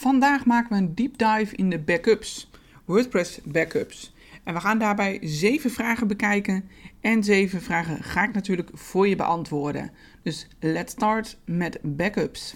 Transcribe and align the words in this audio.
Vandaag 0.00 0.46
maken 0.46 0.70
we 0.70 0.82
een 0.82 0.94
deep 0.94 1.18
dive 1.18 1.56
in 1.56 1.70
de 1.70 1.78
backups, 1.78 2.50
WordPress 2.84 3.40
backups. 3.44 4.14
En 4.44 4.54
we 4.54 4.60
gaan 4.60 4.78
daarbij 4.78 5.18
zeven 5.22 5.70
vragen 5.70 6.06
bekijken 6.06 6.64
en 7.00 7.24
zeven 7.24 7.62
vragen 7.62 8.02
ga 8.02 8.24
ik 8.24 8.32
natuurlijk 8.32 8.70
voor 8.72 9.08
je 9.08 9.16
beantwoorden. 9.16 9.90
Dus 10.22 10.46
let's 10.60 10.92
start 10.92 11.38
met 11.44 11.78
backups. 11.82 12.54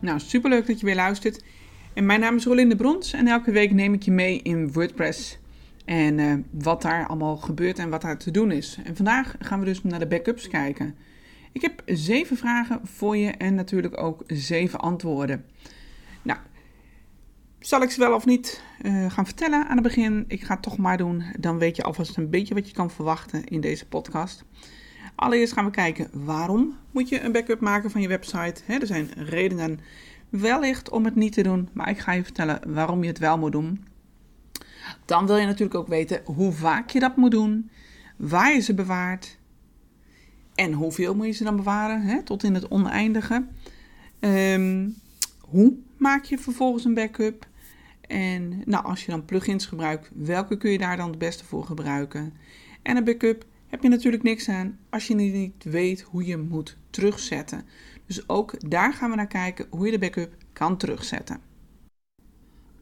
Nou, 0.00 0.20
superleuk 0.20 0.66
dat 0.66 0.80
je 0.80 0.86
weer 0.86 0.94
luistert. 0.94 1.44
En 1.94 2.06
mijn 2.06 2.20
naam 2.20 2.36
is 2.36 2.44
Rolinde 2.44 2.76
Brons 2.76 3.12
en 3.12 3.26
elke 3.26 3.50
week 3.50 3.72
neem 3.72 3.94
ik 3.94 4.02
je 4.02 4.10
mee 4.10 4.42
in 4.42 4.72
WordPress. 4.72 5.38
En 5.84 6.18
uh, 6.18 6.34
wat 6.50 6.82
daar 6.82 7.06
allemaal 7.06 7.36
gebeurt 7.36 7.78
en 7.78 7.90
wat 7.90 8.02
daar 8.02 8.18
te 8.18 8.30
doen 8.30 8.50
is. 8.50 8.78
En 8.84 8.96
vandaag 8.96 9.34
gaan 9.38 9.58
we 9.58 9.64
dus 9.64 9.82
naar 9.82 9.98
de 9.98 10.06
backups 10.06 10.48
kijken. 10.48 10.94
Ik 11.52 11.60
heb 11.60 11.82
zeven 11.86 12.36
vragen 12.36 12.80
voor 12.84 13.16
je 13.16 13.30
en 13.30 13.54
natuurlijk 13.54 14.00
ook 14.00 14.22
zeven 14.26 14.78
antwoorden. 14.78 15.44
Nou, 16.22 16.38
zal 17.58 17.82
ik 17.82 17.90
ze 17.90 18.00
wel 18.00 18.14
of 18.14 18.26
niet 18.26 18.62
uh, 18.82 19.10
gaan 19.10 19.24
vertellen 19.24 19.68
aan 19.68 19.76
het 19.76 19.82
begin? 19.82 20.24
Ik 20.28 20.42
ga 20.42 20.54
het 20.54 20.62
toch 20.62 20.78
maar 20.78 20.96
doen. 20.96 21.24
Dan 21.38 21.58
weet 21.58 21.76
je 21.76 21.82
alvast 21.82 22.16
een 22.16 22.30
beetje 22.30 22.54
wat 22.54 22.68
je 22.68 22.74
kan 22.74 22.90
verwachten 22.90 23.44
in 23.44 23.60
deze 23.60 23.86
podcast. 23.86 24.44
Allereerst 25.14 25.52
gaan 25.52 25.64
we 25.64 25.70
kijken 25.70 26.08
waarom 26.12 26.76
moet 26.90 27.08
je 27.08 27.20
een 27.20 27.32
backup 27.32 27.60
maken 27.60 27.90
van 27.90 28.00
je 28.00 28.08
website. 28.08 28.62
er 28.66 28.86
zijn 28.86 29.10
redenen 29.16 29.80
wellicht 30.28 30.90
om 30.90 31.04
het 31.04 31.14
niet 31.14 31.32
te 31.32 31.42
doen, 31.42 31.68
maar 31.72 31.88
ik 31.88 31.98
ga 31.98 32.12
je 32.12 32.24
vertellen 32.24 32.60
waarom 32.66 33.02
je 33.02 33.08
het 33.08 33.18
wel 33.18 33.38
moet 33.38 33.52
doen. 33.52 33.84
Dan 35.04 35.26
wil 35.26 35.36
je 35.36 35.46
natuurlijk 35.46 35.74
ook 35.74 35.88
weten 35.88 36.20
hoe 36.24 36.52
vaak 36.52 36.90
je 36.90 37.00
dat 37.00 37.16
moet 37.16 37.30
doen, 37.30 37.70
waar 38.16 38.52
je 38.52 38.60
ze 38.60 38.74
bewaart 38.74 39.38
en 40.54 40.72
hoeveel 40.72 41.14
moet 41.14 41.26
je 41.26 41.32
ze 41.32 41.44
dan 41.44 41.56
bewaren, 41.56 42.02
hè, 42.02 42.22
tot 42.22 42.42
in 42.42 42.54
het 42.54 42.70
oneindige. 42.70 43.46
Ehm, 44.20 44.88
hoe 45.40 45.74
maak 45.96 46.24
je 46.24 46.38
vervolgens 46.38 46.84
een 46.84 46.94
backup? 46.94 47.46
En 48.00 48.62
nou, 48.64 48.84
als 48.84 49.04
je 49.04 49.10
dan 49.10 49.24
plugins 49.24 49.66
gebruikt, 49.66 50.10
welke 50.14 50.56
kun 50.56 50.70
je 50.70 50.78
daar 50.78 50.96
dan 50.96 51.08
het 51.08 51.18
beste 51.18 51.44
voor 51.44 51.64
gebruiken? 51.64 52.32
En 52.82 52.96
een 52.96 53.04
backup 53.04 53.44
heb 53.66 53.82
je 53.82 53.88
natuurlijk 53.88 54.22
niks 54.22 54.48
aan 54.48 54.78
als 54.90 55.06
je 55.06 55.14
niet 55.14 55.64
weet 55.64 56.00
hoe 56.02 56.26
je 56.26 56.36
moet 56.36 56.76
terugzetten. 56.90 57.64
Dus 58.06 58.28
ook 58.28 58.70
daar 58.70 58.92
gaan 58.92 59.10
we 59.10 59.16
naar 59.16 59.26
kijken 59.26 59.66
hoe 59.70 59.86
je 59.86 59.92
de 59.92 59.98
backup 59.98 60.34
kan 60.52 60.76
terugzetten. 60.76 61.40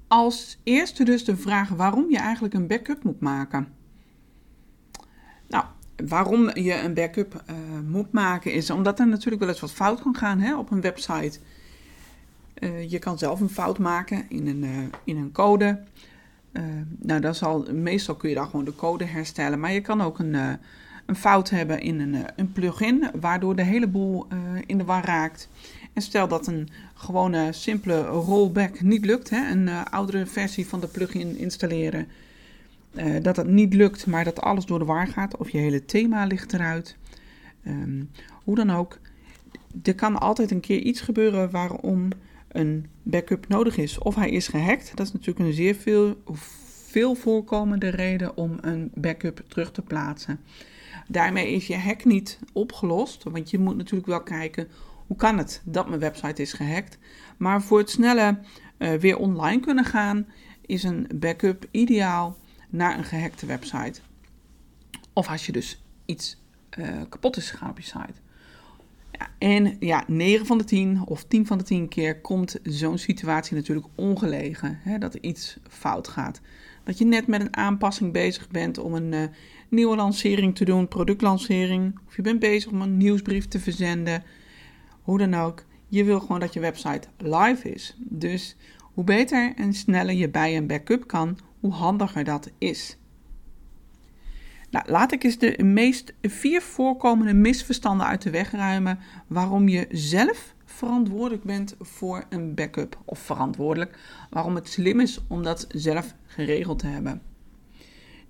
Als 0.08 0.58
eerste 0.62 1.04
dus 1.04 1.24
de 1.24 1.36
vraag 1.36 1.68
waarom 1.68 2.10
je 2.10 2.18
eigenlijk 2.18 2.54
een 2.54 2.66
backup 2.66 3.04
moet 3.04 3.20
maken. 3.20 3.68
Waarom 6.08 6.56
je 6.56 6.74
een 6.74 6.94
backup 6.94 7.44
uh, 7.50 7.56
moet 7.86 8.12
maken 8.12 8.52
is 8.52 8.70
omdat 8.70 8.98
er 8.98 9.08
natuurlijk 9.08 9.40
wel 9.40 9.50
eens 9.50 9.60
wat 9.60 9.72
fout 9.72 10.02
kan 10.02 10.16
gaan 10.16 10.40
hè, 10.40 10.56
op 10.56 10.70
een 10.70 10.80
website. 10.80 11.38
Uh, 12.58 12.90
je 12.90 12.98
kan 12.98 13.18
zelf 13.18 13.40
een 13.40 13.48
fout 13.48 13.78
maken 13.78 14.24
in 14.28 14.46
een, 14.46 14.62
uh, 14.62 14.70
in 15.04 15.16
een 15.16 15.32
code. 15.32 15.80
nou, 16.98 17.20
dan 17.20 17.34
zal, 17.34 17.66
meestal 17.72 18.14
kun 18.14 18.28
je 18.28 18.34
dan 18.34 18.46
gewoon 18.46 18.64
de 18.64 18.74
code 18.74 19.04
herstellen. 19.04 19.60
Maar 19.60 19.72
je 19.72 19.80
kan 19.80 20.00
ook 20.00 20.18
een, 20.18 20.34
een 21.06 21.16
fout 21.16 21.50
hebben 21.50 21.80
in 21.80 22.00
een, 22.00 22.24
een 22.36 22.52
plugin, 22.52 23.10
waardoor 23.20 23.56
de 23.56 23.62
hele 23.62 23.86
boel 23.86 24.26
in 24.66 24.78
de 24.78 24.84
war 24.84 25.04
raakt. 25.04 25.48
En 25.92 26.02
stel 26.02 26.28
dat 26.28 26.46
een 26.46 26.68
gewone 26.94 27.52
simpele 27.52 28.02
rollback 28.02 28.80
niet 28.80 29.04
lukt, 29.04 29.30
hè, 29.30 29.50
een 29.50 29.68
oudere 29.68 30.26
versie 30.26 30.66
van 30.66 30.80
de 30.80 30.86
plugin 30.86 31.36
installeren 31.36 32.06
uh, 32.92 33.16
dat 33.22 33.36
het 33.36 33.46
niet 33.46 33.74
lukt, 33.74 34.06
maar 34.06 34.24
dat 34.24 34.40
alles 34.40 34.66
door 34.66 34.78
de 34.78 34.84
war 34.84 35.06
gaat 35.06 35.36
of 35.36 35.50
je 35.50 35.58
hele 35.58 35.84
thema 35.84 36.24
ligt 36.24 36.52
eruit. 36.52 36.96
Um, 37.66 38.10
hoe 38.44 38.54
dan 38.54 38.70
ook, 38.70 38.98
er 39.82 39.94
kan 39.94 40.20
altijd 40.20 40.50
een 40.50 40.60
keer 40.60 40.80
iets 40.80 41.00
gebeuren 41.00 41.50
waarom 41.50 42.08
een 42.48 42.86
backup 43.02 43.48
nodig 43.48 43.76
is. 43.76 43.98
Of 43.98 44.14
hij 44.14 44.30
is 44.30 44.48
gehackt, 44.48 44.96
dat 44.96 45.06
is 45.06 45.12
natuurlijk 45.12 45.46
een 45.46 45.52
zeer 45.52 45.74
veel, 45.74 46.22
veel 46.86 47.14
voorkomende 47.14 47.88
reden 47.88 48.36
om 48.36 48.56
een 48.60 48.90
backup 48.94 49.44
terug 49.48 49.72
te 49.72 49.82
plaatsen. 49.82 50.40
Daarmee 51.08 51.52
is 51.52 51.66
je 51.66 51.76
hack 51.76 52.04
niet 52.04 52.38
opgelost, 52.52 53.22
want 53.22 53.50
je 53.50 53.58
moet 53.58 53.76
natuurlijk 53.76 54.06
wel 54.06 54.22
kijken 54.22 54.68
hoe 55.06 55.16
kan 55.16 55.38
het 55.38 55.62
dat 55.64 55.88
mijn 55.88 56.00
website 56.00 56.42
is 56.42 56.52
gehackt. 56.52 56.98
Maar 57.36 57.62
voor 57.62 57.78
het 57.78 57.90
snelle 57.90 58.38
uh, 58.78 58.92
weer 58.92 59.18
online 59.18 59.60
kunnen 59.60 59.84
gaan 59.84 60.26
is 60.66 60.82
een 60.82 61.08
backup 61.14 61.66
ideaal 61.70 62.36
naar 62.70 62.98
een 62.98 63.04
gehackte 63.04 63.46
website. 63.46 64.00
Of 65.12 65.28
als 65.28 65.46
je 65.46 65.52
dus 65.52 65.82
iets 66.04 66.36
uh, 66.78 66.88
kapot 67.08 67.36
is 67.36 67.50
gegaan 67.50 67.70
op 67.70 67.78
je 67.78 67.84
site. 67.84 68.20
Ja, 69.12 69.28
en 69.38 69.76
ja, 69.80 70.04
9 70.06 70.46
van 70.46 70.58
de 70.58 70.64
10 70.64 71.02
of 71.04 71.24
10 71.24 71.46
van 71.46 71.58
de 71.58 71.64
10 71.64 71.88
keer 71.88 72.20
komt 72.20 72.58
zo'n 72.62 72.98
situatie 72.98 73.56
natuurlijk 73.56 73.86
ongelegen. 73.94 74.78
Hè, 74.82 74.98
dat 74.98 75.14
er 75.14 75.22
iets 75.22 75.56
fout 75.68 76.08
gaat. 76.08 76.40
Dat 76.84 76.98
je 76.98 77.04
net 77.04 77.26
met 77.26 77.40
een 77.40 77.56
aanpassing 77.56 78.12
bezig 78.12 78.48
bent 78.48 78.78
om 78.78 78.94
een 78.94 79.12
uh, 79.12 79.22
nieuwe 79.68 79.96
lancering 79.96 80.56
te 80.56 80.64
doen, 80.64 80.88
productlancering. 80.88 81.98
Of 82.06 82.16
je 82.16 82.22
bent 82.22 82.38
bezig 82.38 82.70
om 82.70 82.80
een 82.80 82.96
nieuwsbrief 82.96 83.48
te 83.48 83.60
verzenden. 83.60 84.22
Hoe 85.02 85.18
dan 85.18 85.34
ook. 85.34 85.64
Je 85.88 86.04
wil 86.04 86.20
gewoon 86.20 86.40
dat 86.40 86.52
je 86.52 86.60
website 86.60 87.08
live 87.18 87.72
is. 87.72 87.96
Dus 87.98 88.56
hoe 88.80 89.04
beter 89.04 89.52
en 89.56 89.72
sneller 89.72 90.14
je 90.14 90.28
bij 90.28 90.56
een 90.56 90.66
backup 90.66 91.06
kan, 91.06 91.38
hoe 91.60 91.72
handiger 91.72 92.24
dat 92.24 92.50
is. 92.58 92.98
Nou, 94.70 94.90
laat 94.90 95.12
ik 95.12 95.24
eens 95.24 95.38
de 95.38 95.62
meest 95.62 96.14
vier 96.22 96.62
voorkomende 96.62 97.34
misverstanden 97.34 98.06
uit 98.06 98.22
de 98.22 98.30
weg 98.30 98.50
ruimen 98.50 98.98
waarom 99.26 99.68
je 99.68 99.86
zelf 99.90 100.54
verantwoordelijk 100.64 101.44
bent 101.44 101.74
voor 101.80 102.24
een 102.28 102.54
backup. 102.54 103.00
Of 103.04 103.18
verantwoordelijk, 103.18 103.98
waarom 104.30 104.54
het 104.54 104.68
slim 104.68 105.00
is 105.00 105.20
om 105.28 105.42
dat 105.42 105.66
zelf 105.68 106.14
geregeld 106.26 106.78
te 106.78 106.86
hebben. 106.86 107.22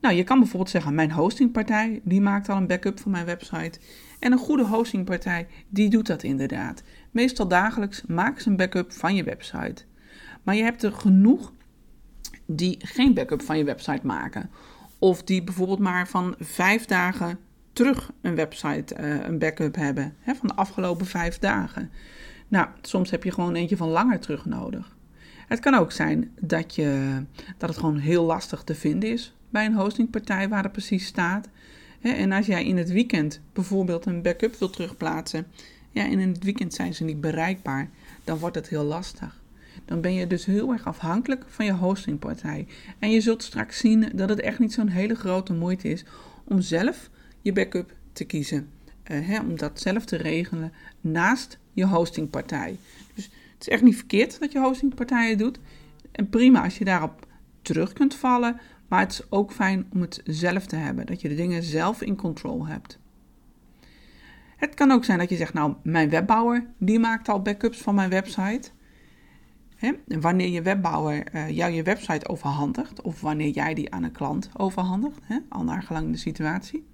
Nou, 0.01 0.15
je 0.15 0.25
kan 0.25 0.39
bijvoorbeeld 0.39 0.71
zeggen, 0.71 0.95
mijn 0.95 1.11
hostingpartij, 1.11 2.01
die 2.05 2.21
maakt 2.21 2.49
al 2.49 2.57
een 2.57 2.67
backup 2.67 3.01
van 3.01 3.11
mijn 3.11 3.27
website. 3.27 3.81
En 4.19 4.33
een 4.33 4.39
goede 4.39 4.65
hostingpartij, 4.65 5.47
die 5.69 5.91
doet 5.91 6.07
dat 6.07 6.23
inderdaad. 6.23 6.83
Meestal 7.11 7.49
dagelijks 7.49 8.03
maken 8.07 8.43
ze 8.43 8.49
een 8.49 8.57
backup 8.57 8.93
van 8.93 9.15
je 9.15 9.25
website. 9.25 9.85
Maar 10.43 10.55
je 10.55 10.63
hebt 10.63 10.83
er 10.83 10.93
genoeg 10.93 11.53
die 12.57 12.77
geen 12.79 13.15
backup 13.15 13.43
van 13.43 13.59
je 13.59 13.65
website 13.65 14.07
maken. 14.07 14.51
Of 14.99 15.23
die 15.23 15.43
bijvoorbeeld 15.43 15.79
maar 15.79 16.09
van 16.09 16.35
vijf 16.39 16.85
dagen 16.85 17.39
terug 17.73 18.13
een 18.21 18.35
website, 18.35 18.97
uh, 19.01 19.25
een 19.27 19.39
backup 19.39 19.75
hebben. 19.75 20.15
Hè, 20.21 20.35
van 20.35 20.49
de 20.49 20.55
afgelopen 20.55 21.07
vijf 21.07 21.39
dagen. 21.39 21.91
Nou, 22.49 22.69
soms 22.83 23.11
heb 23.11 23.25
je 23.25 23.33
gewoon 23.33 23.55
eentje 23.55 23.77
van 23.77 23.89
langer 23.89 24.21
terug 24.21 24.45
nodig. 24.45 24.97
Het 25.47 25.61
kan 25.61 25.75
ook 25.75 25.93
zijn 25.93 26.31
dat, 26.41 26.75
je, 26.75 27.23
dat 27.59 27.69
het 27.69 27.79
gewoon 27.79 27.97
heel 27.97 28.25
lastig 28.25 28.63
te 28.63 28.75
vinden 28.75 29.11
is 29.11 29.35
bij 29.51 29.65
een 29.65 29.75
hostingpartij 29.75 30.49
waar 30.49 30.63
het 30.63 30.73
precies 30.73 31.07
staat. 31.07 31.49
En 32.01 32.33
als 32.33 32.47
jij 32.47 32.65
in 32.65 32.77
het 32.77 32.91
weekend 32.91 33.41
bijvoorbeeld 33.53 34.07
een 34.07 34.23
backup 34.23 34.57
wil 34.57 34.71
terugplaatsen, 34.71 35.47
ja, 35.91 36.05
en 36.05 36.19
in 36.19 36.29
het 36.29 36.45
weekend 36.45 36.75
zijn 36.75 36.95
ze 36.95 37.05
niet 37.05 37.21
bereikbaar, 37.21 37.91
dan 38.25 38.39
wordt 38.39 38.57
het 38.57 38.69
heel 38.69 38.85
lastig 38.85 39.40
dan 39.85 40.01
ben 40.01 40.15
je 40.15 40.27
dus 40.27 40.45
heel 40.45 40.73
erg 40.73 40.85
afhankelijk 40.85 41.45
van 41.47 41.65
je 41.65 41.73
hostingpartij. 41.73 42.67
En 42.99 43.11
je 43.11 43.21
zult 43.21 43.43
straks 43.43 43.79
zien 43.79 44.11
dat 44.15 44.29
het 44.29 44.41
echt 44.41 44.59
niet 44.59 44.73
zo'n 44.73 44.89
hele 44.89 45.15
grote 45.15 45.53
moeite 45.53 45.89
is 45.89 46.05
om 46.45 46.61
zelf 46.61 47.11
je 47.41 47.53
backup 47.53 47.95
te 48.13 48.25
kiezen. 48.25 48.69
Hè, 49.03 49.41
om 49.41 49.57
dat 49.57 49.81
zelf 49.81 50.05
te 50.05 50.17
regelen 50.17 50.73
naast 51.01 51.59
je 51.73 51.87
hostingpartij. 51.87 52.77
Dus 53.15 53.25
het 53.25 53.61
is 53.61 53.69
echt 53.69 53.83
niet 53.83 53.97
verkeerd 53.97 54.41
dat 54.41 54.53
je 54.53 54.61
hostingpartijen 54.61 55.39
doet. 55.39 55.59
En 56.13 56.29
prima 56.29 56.63
als 56.65 56.79
je 56.79 56.85
daarop 56.85 57.27
terug 57.63 57.93
kunt 57.93 58.15
vallen. 58.15 58.61
Maar 58.89 59.01
het 59.01 59.13
is 59.13 59.23
ook 59.29 59.53
fijn 59.53 59.87
om 59.93 60.01
het 60.01 60.21
zelf 60.25 60.67
te 60.67 60.77
hebben. 60.77 61.07
Dat 61.07 61.21
je 61.21 61.29
de 61.29 61.35
dingen 61.35 61.63
zelf 61.63 62.03
in 62.03 62.17
control 62.17 62.67
hebt. 62.67 62.99
Het 64.57 64.75
kan 64.75 64.91
ook 64.91 65.05
zijn 65.05 65.19
dat 65.19 65.29
je 65.29 65.37
zegt, 65.37 65.55
nou, 65.55 65.75
mijn 65.83 66.11
webbouwer 66.11 66.67
die 66.79 66.99
maakt 66.99 67.29
al 67.29 67.43
backups 67.43 67.79
van 67.79 67.95
mijn 67.95 68.11
website. 68.11 68.71
Hè? 69.81 69.93
Wanneer 70.21 70.49
je 70.49 70.63
webbouwer 70.63 71.35
uh, 71.35 71.51
jou 71.51 71.73
je 71.73 71.83
website 71.83 72.29
overhandigt, 72.29 73.03
of 73.03 73.21
wanneer 73.21 73.49
jij 73.49 73.75
die 73.75 73.95
aan 73.95 74.03
een 74.03 74.13
klant 74.13 74.51
overhandigt, 74.57 75.21
hè? 75.23 75.39
al 75.49 75.65
naar 75.65 75.83
gelang 75.83 76.11
de 76.11 76.19
situatie. 76.19 76.87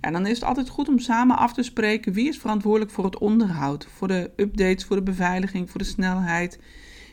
En 0.00 0.12
dan 0.12 0.26
is 0.26 0.34
het 0.34 0.48
altijd 0.48 0.68
goed 0.68 0.88
om 0.88 0.98
samen 0.98 1.36
af 1.36 1.52
te 1.52 1.62
spreken 1.62 2.12
wie 2.12 2.28
is 2.28 2.38
verantwoordelijk 2.38 2.90
voor 2.90 3.04
het 3.04 3.18
onderhoud, 3.18 3.86
voor 3.86 4.08
de 4.08 4.30
updates, 4.36 4.84
voor 4.84 4.96
de 4.96 5.02
beveiliging, 5.02 5.70
voor 5.70 5.80
de 5.80 5.86
snelheid 5.86 6.58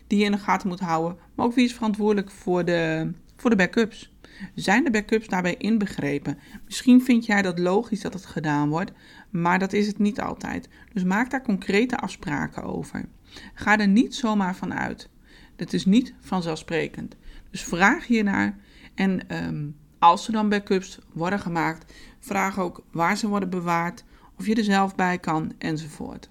die 0.07 0.19
je 0.19 0.25
in 0.25 0.31
de 0.31 0.37
gaten 0.37 0.67
moet 0.67 0.79
houden, 0.79 1.17
maar 1.35 1.45
ook 1.45 1.53
wie 1.53 1.65
is 1.65 1.73
verantwoordelijk 1.73 2.31
voor 2.31 2.65
de, 2.65 3.11
voor 3.35 3.49
de 3.49 3.55
backups. 3.55 4.15
Zijn 4.55 4.83
de 4.83 4.91
backups 4.91 5.27
daarbij 5.27 5.55
inbegrepen? 5.57 6.37
Misschien 6.65 7.01
vind 7.01 7.25
jij 7.25 7.41
dat 7.41 7.59
logisch 7.59 8.01
dat 8.01 8.13
het 8.13 8.25
gedaan 8.25 8.69
wordt, 8.69 8.91
maar 9.29 9.59
dat 9.59 9.73
is 9.73 9.87
het 9.87 9.99
niet 9.99 10.21
altijd. 10.21 10.69
Dus 10.93 11.03
maak 11.03 11.29
daar 11.29 11.43
concrete 11.43 11.97
afspraken 11.97 12.63
over. 12.63 13.05
Ga 13.53 13.77
er 13.77 13.87
niet 13.87 14.15
zomaar 14.15 14.55
van 14.55 14.73
uit. 14.73 15.09
Dat 15.55 15.73
is 15.73 15.85
niet 15.85 16.13
vanzelfsprekend. 16.19 17.15
Dus 17.51 17.63
vraag 17.63 18.07
hiernaar 18.07 18.57
en 18.95 19.45
um, 19.45 19.75
als 19.99 20.27
er 20.27 20.33
dan 20.33 20.49
backups 20.49 20.99
worden 21.13 21.39
gemaakt, 21.39 21.93
vraag 22.19 22.59
ook 22.59 22.83
waar 22.91 23.17
ze 23.17 23.27
worden 23.27 23.49
bewaard, 23.49 24.03
of 24.37 24.45
je 24.45 24.55
er 24.55 24.63
zelf 24.63 24.95
bij 24.95 25.17
kan 25.17 25.53
enzovoort. 25.57 26.29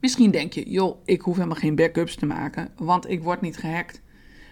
Misschien 0.00 0.30
denk 0.30 0.52
je, 0.52 0.70
joh, 0.70 0.98
ik 1.04 1.20
hoef 1.20 1.36
helemaal 1.36 1.56
geen 1.56 1.74
backups 1.74 2.14
te 2.14 2.26
maken, 2.26 2.68
want 2.76 3.10
ik 3.10 3.22
word 3.22 3.40
niet 3.40 3.56
gehackt. 3.56 4.02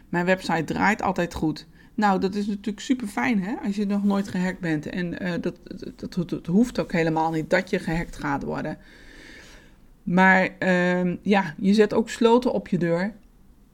Mijn 0.08 0.24
website 0.24 0.64
draait 0.64 1.02
altijd 1.02 1.34
goed. 1.34 1.66
Nou, 1.94 2.20
dat 2.20 2.34
is 2.34 2.46
natuurlijk 2.46 2.80
super 2.80 3.06
fijn 3.06 3.42
hè, 3.42 3.54
als 3.64 3.76
je 3.76 3.86
nog 3.86 4.04
nooit 4.04 4.28
gehackt 4.28 4.60
bent. 4.60 4.86
En 4.86 5.10
dat, 5.40 5.42
dat, 5.64 6.12
dat, 6.12 6.28
dat, 6.28 6.46
hoeft 6.46 6.78
ook 6.78 6.92
helemaal 6.92 7.30
niet 7.30 7.50
dat 7.50 7.70
je 7.70 7.78
gehackt 7.78 8.16
gaat 8.16 8.42
worden. 8.42 8.78
Maar 10.02 10.48
uh, 10.58 11.16
ja, 11.22 11.54
je 11.58 11.74
zet 11.74 11.94
ook 11.94 12.08
sloten 12.08 12.52
op 12.52 12.68
je 12.68 12.78
deur 12.78 13.14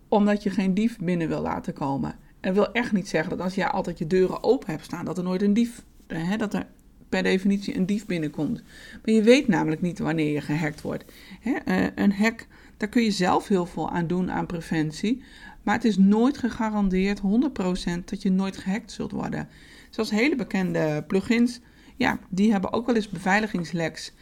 omdat 0.09 0.43
je 0.43 0.51
geen 0.51 0.75
dief 0.75 0.99
binnen 0.99 1.29
wil 1.29 1.41
laten 1.41 1.73
komen. 1.73 2.15
En 2.41 2.55
wil 2.55 2.73
echt 2.73 2.93
niet 2.93 3.09
zeggen 3.09 3.31
dat 3.31 3.41
als 3.41 3.55
jij 3.55 3.67
altijd 3.67 3.99
je 3.99 4.07
deuren 4.07 4.43
open 4.43 4.71
hebt 4.71 4.85
staan, 4.85 5.05
dat 5.05 5.19
er 5.19 5.25
nooit 5.25 5.43
een 5.43 5.55
dief, 5.55 5.85
hè, 6.07 6.37
dat 6.37 6.55
er 6.55 6.67
per 7.09 7.23
definitie 7.23 7.77
een 7.77 7.87
dief 7.87 8.07
binnenkomt. 8.07 8.63
Maar 9.05 9.15
je 9.15 9.23
weet 9.23 9.49
namelijk 9.49 9.81
niet 9.81 9.99
wanneer 9.99 10.33
je 10.33 10.41
gehackt 10.41 10.81
wordt. 10.81 11.05
Hè, 11.41 11.51
uh, 11.65 11.87
een 11.95 12.13
hack, 12.13 12.47
daar 12.77 12.89
kun 12.89 13.03
je 13.03 13.11
zelf 13.11 13.49
heel 13.49 13.67
veel 13.67 13.91
aan 13.91 14.07
doen 14.07 14.31
aan 14.31 14.47
preventie. 14.47 15.23
Maar 15.63 15.75
het 15.75 15.85
is 15.85 15.97
nooit 15.97 16.39
gegarandeerd 16.39 17.21
100% 17.21 18.05
dat 18.05 18.23
je 18.23 18.31
nooit 18.31 18.57
gehackt 18.57 18.93
zult 18.93 19.13
worden. 19.13 19.49
Zoals 19.91 20.11
hele 20.11 20.37
bekende 20.37 21.05
plugins, 21.07 21.61
ja, 21.97 22.19
die 22.29 22.53
hebben 22.53 22.73
ook 22.73 22.87
wel 22.87 22.95
eens 22.95 23.09
beveiligingsleks. 23.09 24.13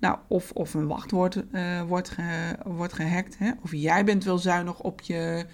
Nou, 0.00 0.18
of, 0.28 0.50
of 0.52 0.74
een 0.74 0.86
wachtwoord 0.86 1.42
wordt, 1.86 2.08
ge, 2.08 2.56
wordt 2.64 2.92
gehackt. 2.92 3.38
Hè? 3.38 3.50
Of 3.62 3.72
jij 3.72 4.04
bent 4.04 4.24
wel 4.24 4.38
zuinig 4.38 4.80
op 4.80 5.00
je 5.00 5.46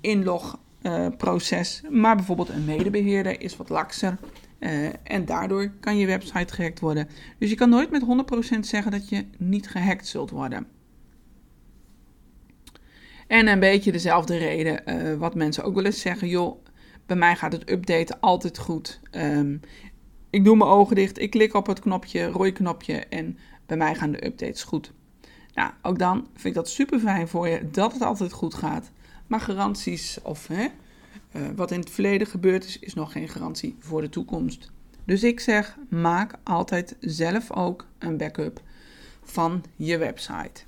inlogproces. 0.00 1.82
Maar 1.90 2.16
bijvoorbeeld 2.16 2.48
een 2.48 2.64
medebeheerder 2.64 3.40
is 3.40 3.56
wat 3.56 3.68
lakser. 3.68 4.18
Uh, 4.60 4.88
en 5.02 5.24
daardoor 5.24 5.70
kan 5.80 5.96
je 5.96 6.06
website 6.06 6.54
gehackt 6.54 6.80
worden. 6.80 7.08
Dus 7.38 7.50
je 7.50 7.56
kan 7.56 7.68
nooit 7.68 7.90
met 7.90 8.02
100% 8.56 8.58
zeggen 8.60 8.92
dat 8.92 9.08
je 9.08 9.26
niet 9.38 9.68
gehackt 9.68 10.06
zult 10.06 10.30
worden. 10.30 10.66
En 13.26 13.48
een 13.48 13.60
beetje 13.60 13.92
dezelfde 13.92 14.36
reden 14.36 14.82
uh, 14.86 15.14
wat 15.14 15.34
mensen 15.34 15.64
ook 15.64 15.74
wel 15.74 15.84
eens 15.84 16.00
zeggen. 16.00 16.28
Joh, 16.28 16.64
bij 17.06 17.16
mij 17.16 17.36
gaat 17.36 17.52
het 17.52 17.70
updaten 17.70 18.20
altijd 18.20 18.58
goed. 18.58 19.00
Um, 19.10 19.60
ik 20.30 20.44
doe 20.44 20.56
mijn 20.56 20.70
ogen 20.70 20.96
dicht, 20.96 21.18
ik 21.18 21.30
klik 21.30 21.54
op 21.54 21.66
het 21.66 21.80
knopje, 21.80 22.26
rooi 22.26 22.52
knopje 22.52 22.94
en 22.94 23.38
bij 23.70 23.78
mij 23.78 23.94
gaan 23.94 24.10
de 24.10 24.26
updates 24.26 24.62
goed. 24.62 24.92
Nou, 25.54 25.70
ook 25.82 25.98
dan 25.98 26.26
vind 26.32 26.44
ik 26.44 26.54
dat 26.54 26.68
super 26.68 26.98
fijn 27.00 27.28
voor 27.28 27.48
je 27.48 27.70
dat 27.70 27.92
het 27.92 28.02
altijd 28.02 28.32
goed 28.32 28.54
gaat. 28.54 28.90
Maar 29.26 29.40
garanties 29.40 30.18
of 30.22 30.46
hè, 30.46 30.62
uh, 30.62 31.42
wat 31.56 31.70
in 31.70 31.80
het 31.80 31.90
verleden 31.90 32.26
gebeurd 32.26 32.64
is, 32.64 32.78
is 32.78 32.94
nog 32.94 33.12
geen 33.12 33.28
garantie 33.28 33.76
voor 33.78 34.00
de 34.00 34.08
toekomst. 34.08 34.70
Dus 35.04 35.22
ik 35.22 35.40
zeg, 35.40 35.76
maak 35.88 36.34
altijd 36.42 36.96
zelf 37.00 37.52
ook 37.52 37.86
een 37.98 38.16
backup 38.16 38.62
van 39.22 39.64
je 39.76 39.98
website. 39.98 40.62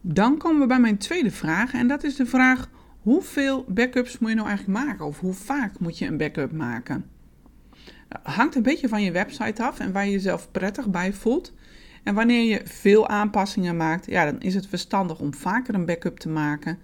Dan 0.00 0.38
komen 0.38 0.60
we 0.60 0.66
bij 0.66 0.80
mijn 0.80 0.98
tweede 0.98 1.30
vraag 1.30 1.72
en 1.72 1.88
dat 1.88 2.04
is 2.04 2.16
de 2.16 2.26
vraag: 2.26 2.70
hoeveel 3.00 3.64
backups 3.68 4.18
moet 4.18 4.30
je 4.30 4.36
nou 4.36 4.48
eigenlijk 4.48 4.78
maken? 4.78 5.06
Of 5.06 5.20
hoe 5.20 5.34
vaak 5.34 5.78
moet 5.78 5.98
je 5.98 6.06
een 6.06 6.16
backup 6.16 6.52
maken? 6.52 7.10
Hangt 8.22 8.54
een 8.54 8.62
beetje 8.62 8.88
van 8.88 9.02
je 9.02 9.12
website 9.12 9.62
af 9.62 9.80
en 9.80 9.92
waar 9.92 10.04
je 10.04 10.10
jezelf 10.10 10.50
prettig 10.50 10.88
bij 10.88 11.12
voelt. 11.12 11.52
En 12.02 12.14
wanneer 12.14 12.42
je 12.42 12.60
veel 12.64 13.08
aanpassingen 13.08 13.76
maakt, 13.76 14.06
ja, 14.06 14.24
dan 14.24 14.40
is 14.40 14.54
het 14.54 14.66
verstandig 14.66 15.20
om 15.20 15.34
vaker 15.34 15.74
een 15.74 15.86
backup 15.86 16.18
te 16.18 16.28
maken. 16.28 16.78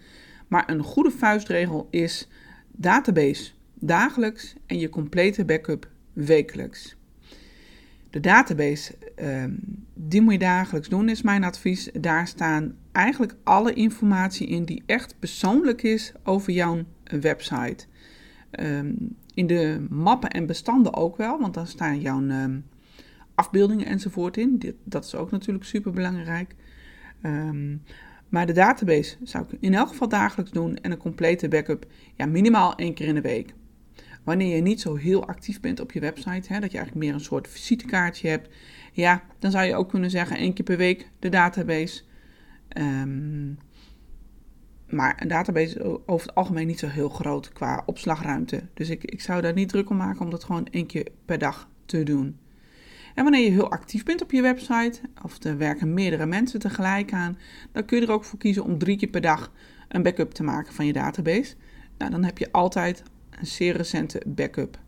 Maar 0.48 0.70
een 0.70 0.82
goede 0.82 1.10
vuistregel 1.10 1.88
is 1.90 2.28
database 2.70 3.50
dagelijks 3.74 4.54
en 4.66 4.78
je 4.78 4.88
complete 4.88 5.44
backup 5.44 5.88
wekelijks. 6.12 6.96
De 8.10 8.20
database, 8.20 8.94
uh, 9.22 9.44
die 9.94 10.20
moet 10.20 10.32
je 10.32 10.38
dagelijks 10.38 10.88
doen, 10.88 11.08
is 11.08 11.22
mijn 11.22 11.44
advies. 11.44 11.90
Daar 12.00 12.26
staan 12.26 12.76
eigenlijk 12.92 13.34
alle 13.42 13.72
informatie 13.72 14.46
in 14.46 14.64
die 14.64 14.82
echt 14.86 15.18
persoonlijk 15.18 15.82
is 15.82 16.12
over 16.24 16.52
jouw 16.52 16.84
website. 17.04 17.86
Um, 18.60 19.16
in 19.34 19.46
de 19.46 19.86
mappen 19.90 20.30
en 20.30 20.46
bestanden 20.46 20.94
ook 20.94 21.16
wel, 21.16 21.40
want 21.40 21.54
dan 21.54 21.66
staan 21.66 22.00
jouw 22.00 22.20
um, 22.20 22.64
afbeeldingen 23.34 23.86
enzovoort 23.86 24.36
in. 24.36 24.58
Dit, 24.58 24.74
dat 24.84 25.04
is 25.04 25.14
ook 25.14 25.30
natuurlijk 25.30 25.64
super 25.64 25.92
belangrijk. 25.92 26.54
Um, 27.22 27.82
maar 28.28 28.46
de 28.46 28.52
database 28.52 29.16
zou 29.22 29.44
ik 29.44 29.56
in 29.60 29.74
elk 29.74 29.88
geval 29.88 30.08
dagelijks 30.08 30.50
doen 30.50 30.76
en 30.76 30.90
een 30.90 30.98
complete 30.98 31.48
backup 31.48 31.86
ja, 32.14 32.26
minimaal 32.26 32.74
één 32.74 32.94
keer 32.94 33.06
in 33.06 33.14
de 33.14 33.20
week. 33.20 33.54
Wanneer 34.24 34.56
je 34.56 34.62
niet 34.62 34.80
zo 34.80 34.94
heel 34.94 35.26
actief 35.26 35.60
bent 35.60 35.80
op 35.80 35.92
je 35.92 36.00
website, 36.00 36.52
hè, 36.52 36.60
dat 36.60 36.72
je 36.72 36.78
eigenlijk 36.78 36.94
meer 36.94 37.14
een 37.14 37.20
soort 37.20 37.48
visitekaartje 37.48 38.28
hebt, 38.28 38.48
ja, 38.92 39.22
dan 39.38 39.50
zou 39.50 39.64
je 39.64 39.74
ook 39.74 39.88
kunnen 39.88 40.10
zeggen 40.10 40.36
één 40.36 40.52
keer 40.52 40.64
per 40.64 40.76
week 40.76 41.10
de 41.18 41.28
database. 41.28 42.02
Um, 42.78 43.58
maar 44.92 45.16
een 45.20 45.28
database 45.28 45.78
is 45.78 45.80
over 46.06 46.26
het 46.26 46.34
algemeen 46.34 46.66
niet 46.66 46.78
zo 46.78 46.86
heel 46.86 47.08
groot 47.08 47.52
qua 47.52 47.82
opslagruimte. 47.86 48.62
Dus 48.74 48.88
ik, 48.88 49.04
ik 49.04 49.20
zou 49.20 49.40
daar 49.40 49.52
niet 49.52 49.68
druk 49.68 49.90
om 49.90 49.96
maken 49.96 50.20
om 50.20 50.30
dat 50.30 50.44
gewoon 50.44 50.66
één 50.70 50.86
keer 50.86 51.06
per 51.24 51.38
dag 51.38 51.68
te 51.86 52.02
doen. 52.02 52.38
En 53.14 53.22
wanneer 53.22 53.44
je 53.44 53.50
heel 53.50 53.70
actief 53.70 54.04
bent 54.04 54.22
op 54.22 54.30
je 54.30 54.42
website, 54.42 55.00
of 55.22 55.44
er 55.44 55.58
werken 55.58 55.94
meerdere 55.94 56.26
mensen 56.26 56.60
tegelijk 56.60 57.12
aan, 57.12 57.38
dan 57.72 57.84
kun 57.84 58.00
je 58.00 58.06
er 58.06 58.12
ook 58.12 58.24
voor 58.24 58.38
kiezen 58.38 58.64
om 58.64 58.78
drie 58.78 58.96
keer 58.96 59.08
per 59.08 59.20
dag 59.20 59.52
een 59.88 60.02
backup 60.02 60.32
te 60.32 60.42
maken 60.42 60.74
van 60.74 60.86
je 60.86 60.92
database. 60.92 61.54
Nou, 61.98 62.10
dan 62.10 62.24
heb 62.24 62.38
je 62.38 62.52
altijd 62.52 63.02
een 63.30 63.46
zeer 63.46 63.76
recente 63.76 64.22
backup. 64.26 64.78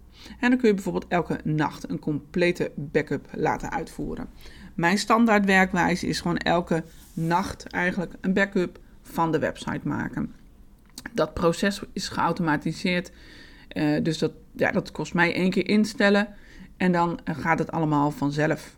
En 0.41 0.51
dan 0.51 0.59
kun 0.59 0.69
je 0.69 0.75
bijvoorbeeld 0.75 1.09
elke 1.09 1.41
nacht 1.45 1.91
een 1.91 1.99
complete 1.99 2.73
backup 2.75 3.29
laten 3.33 3.71
uitvoeren. 3.71 4.29
Mijn 4.75 4.99
standaard 4.99 5.45
werkwijze 5.45 6.07
is 6.07 6.21
gewoon 6.21 6.37
elke 6.37 6.85
nacht 7.13 7.67
eigenlijk 7.67 8.15
een 8.21 8.33
backup 8.33 8.79
van 9.15 9.33
de 9.33 9.39
website 9.39 9.89
maken. 9.89 10.35
Dat 11.13 11.35
proces 11.35 11.81
is 11.93 12.09
geautomatiseerd, 12.09 13.11
uh, 13.73 14.03
dus 14.03 14.19
dat, 14.19 14.33
ja, 14.53 14.71
dat 14.71 14.93
kost 14.93 15.15
mij 15.15 15.35
één 15.35 15.51
keer 15.51 15.69
instellen 15.69 16.29
en 16.77 16.93
dan 16.93 17.19
uh, 17.25 17.39
gaat 17.39 17.59
het 17.59 17.71
allemaal 17.71 18.11
vanzelf. 18.11 18.77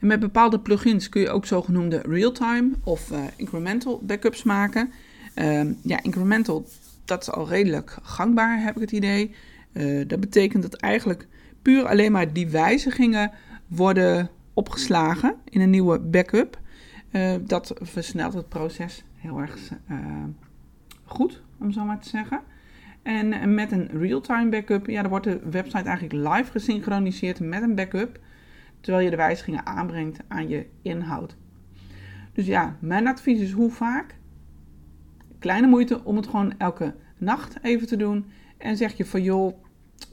En 0.00 0.06
met 0.06 0.20
bepaalde 0.20 0.60
plugins 0.60 1.08
kun 1.08 1.20
je 1.20 1.30
ook 1.30 1.46
zogenoemde 1.46 2.02
real-time 2.06 2.70
of 2.84 3.10
uh, 3.10 3.18
incremental 3.36 4.00
backups 4.02 4.42
maken. 4.42 4.92
Ehm, 5.34 5.72
ja, 5.82 6.02
incremental, 6.02 6.66
dat 7.04 7.22
is 7.22 7.30
al 7.30 7.48
redelijk 7.48 7.96
gangbaar, 8.02 8.62
heb 8.62 8.74
ik 8.74 8.80
het 8.80 8.92
idee. 8.92 9.34
dat 10.06 10.20
betekent 10.20 10.62
dat 10.62 10.74
eigenlijk 10.74 11.26
puur 11.62 11.86
alleen 11.86 12.12
maar 12.12 12.32
die 12.32 12.48
wijzigingen 12.48 13.30
worden 13.66 14.30
opgeslagen 14.54 15.34
in 15.44 15.60
een 15.60 15.70
nieuwe 15.70 15.98
backup. 15.98 16.58
dat 17.40 17.72
versnelt 17.82 18.34
het 18.34 18.48
proces 18.48 19.04
heel 19.18 19.38
erg 19.38 19.72
uh, 19.90 20.24
goed, 21.04 21.42
om 21.58 21.72
zo 21.72 21.84
maar 21.84 22.00
te 22.00 22.08
zeggen. 22.08 22.40
En 23.02 23.54
met 23.54 23.72
een 23.72 23.88
real-time 23.88 24.50
backup, 24.50 24.86
ja, 24.86 25.00
dan 25.00 25.10
wordt 25.10 25.24
de 25.24 25.40
website 25.50 25.88
eigenlijk 25.88 26.28
live 26.28 26.50
gesynchroniseerd 26.50 27.40
met 27.40 27.62
een 27.62 27.74
backup, 27.74 28.20
terwijl 28.80 29.04
je 29.04 29.10
de 29.10 29.16
wijzigingen 29.16 29.66
aanbrengt 29.66 30.20
aan 30.28 30.48
je 30.48 30.66
inhoud. 30.82 31.36
Dus 32.32 32.46
ja, 32.46 32.76
mijn 32.80 33.06
advies 33.06 33.40
is 33.40 33.52
hoe 33.52 33.70
vaak? 33.70 34.16
Kleine 35.38 35.66
moeite 35.66 36.04
om 36.04 36.16
het 36.16 36.26
gewoon 36.26 36.54
elke 36.58 36.94
nacht 37.16 37.58
even 37.62 37.86
te 37.86 37.96
doen. 37.96 38.26
En 38.56 38.76
zeg 38.76 38.96
je 38.96 39.04
van 39.04 39.22
joh, 39.22 39.62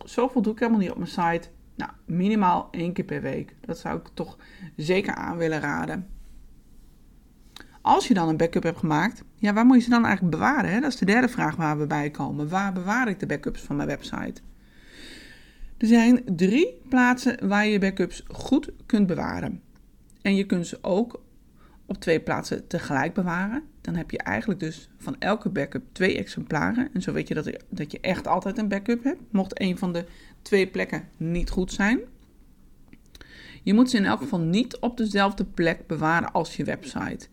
zoveel 0.05 0.41
doe 0.41 0.53
ik 0.53 0.59
helemaal 0.59 0.79
niet 0.79 0.91
op 0.91 0.97
mijn 0.97 1.09
site. 1.09 1.49
Nou, 1.75 1.91
minimaal 2.05 2.67
één 2.71 2.93
keer 2.93 3.05
per 3.05 3.21
week. 3.21 3.55
Dat 3.61 3.77
zou 3.77 3.99
ik 3.99 4.07
toch 4.13 4.37
zeker 4.75 5.13
aan 5.13 5.37
willen 5.37 5.59
raden. 5.59 6.07
Als 7.85 8.07
je 8.07 8.13
dan 8.13 8.29
een 8.29 8.37
backup 8.37 8.63
hebt 8.63 8.77
gemaakt, 8.77 9.23
ja, 9.35 9.53
waar 9.53 9.65
moet 9.65 9.75
je 9.75 9.83
ze 9.83 9.89
dan 9.89 10.05
eigenlijk 10.05 10.35
bewaren? 10.35 10.81
Dat 10.81 10.91
is 10.91 10.97
de 10.97 11.05
derde 11.05 11.29
vraag 11.29 11.55
waar 11.55 11.77
we 11.77 11.87
bij 11.87 12.09
komen. 12.09 12.49
Waar 12.49 12.73
bewaar 12.73 13.07
ik 13.07 13.19
de 13.19 13.25
backups 13.25 13.61
van 13.61 13.75
mijn 13.75 13.87
website? 13.87 14.41
Er 15.77 15.87
zijn 15.87 16.21
drie 16.25 16.81
plaatsen 16.89 17.47
waar 17.47 17.65
je 17.65 17.71
je 17.71 17.79
backups 17.79 18.23
goed 18.27 18.71
kunt 18.85 19.07
bewaren. 19.07 19.61
En 20.21 20.35
je 20.35 20.45
kunt 20.45 20.67
ze 20.67 20.77
ook 20.81 21.21
op 21.85 21.97
twee 21.97 22.19
plaatsen 22.19 22.67
tegelijk 22.67 23.13
bewaren. 23.13 23.63
Dan 23.81 23.95
heb 23.95 24.11
je 24.11 24.17
eigenlijk 24.17 24.59
dus 24.59 24.89
van 24.97 25.15
elke 25.19 25.49
backup 25.49 25.83
twee 25.91 26.17
exemplaren. 26.17 26.89
En 26.93 27.01
zo 27.01 27.13
weet 27.13 27.27
je 27.27 27.33
dat, 27.33 27.49
dat 27.69 27.91
je 27.91 27.99
echt 27.99 28.27
altijd 28.27 28.57
een 28.57 28.67
backup 28.67 29.03
hebt. 29.03 29.21
Mocht 29.31 29.61
een 29.61 29.77
van 29.77 29.93
de 29.93 30.05
twee 30.41 30.67
plekken 30.67 31.07
niet 31.17 31.49
goed 31.49 31.71
zijn. 31.71 31.99
Je 33.65 33.73
moet 33.73 33.89
ze 33.89 33.97
in 33.97 34.05
elk 34.05 34.19
geval 34.19 34.39
niet 34.39 34.79
op 34.79 34.97
dezelfde 34.97 35.45
plek 35.45 35.87
bewaren 35.87 36.31
als 36.31 36.55
je 36.55 36.63
website. 36.63 37.27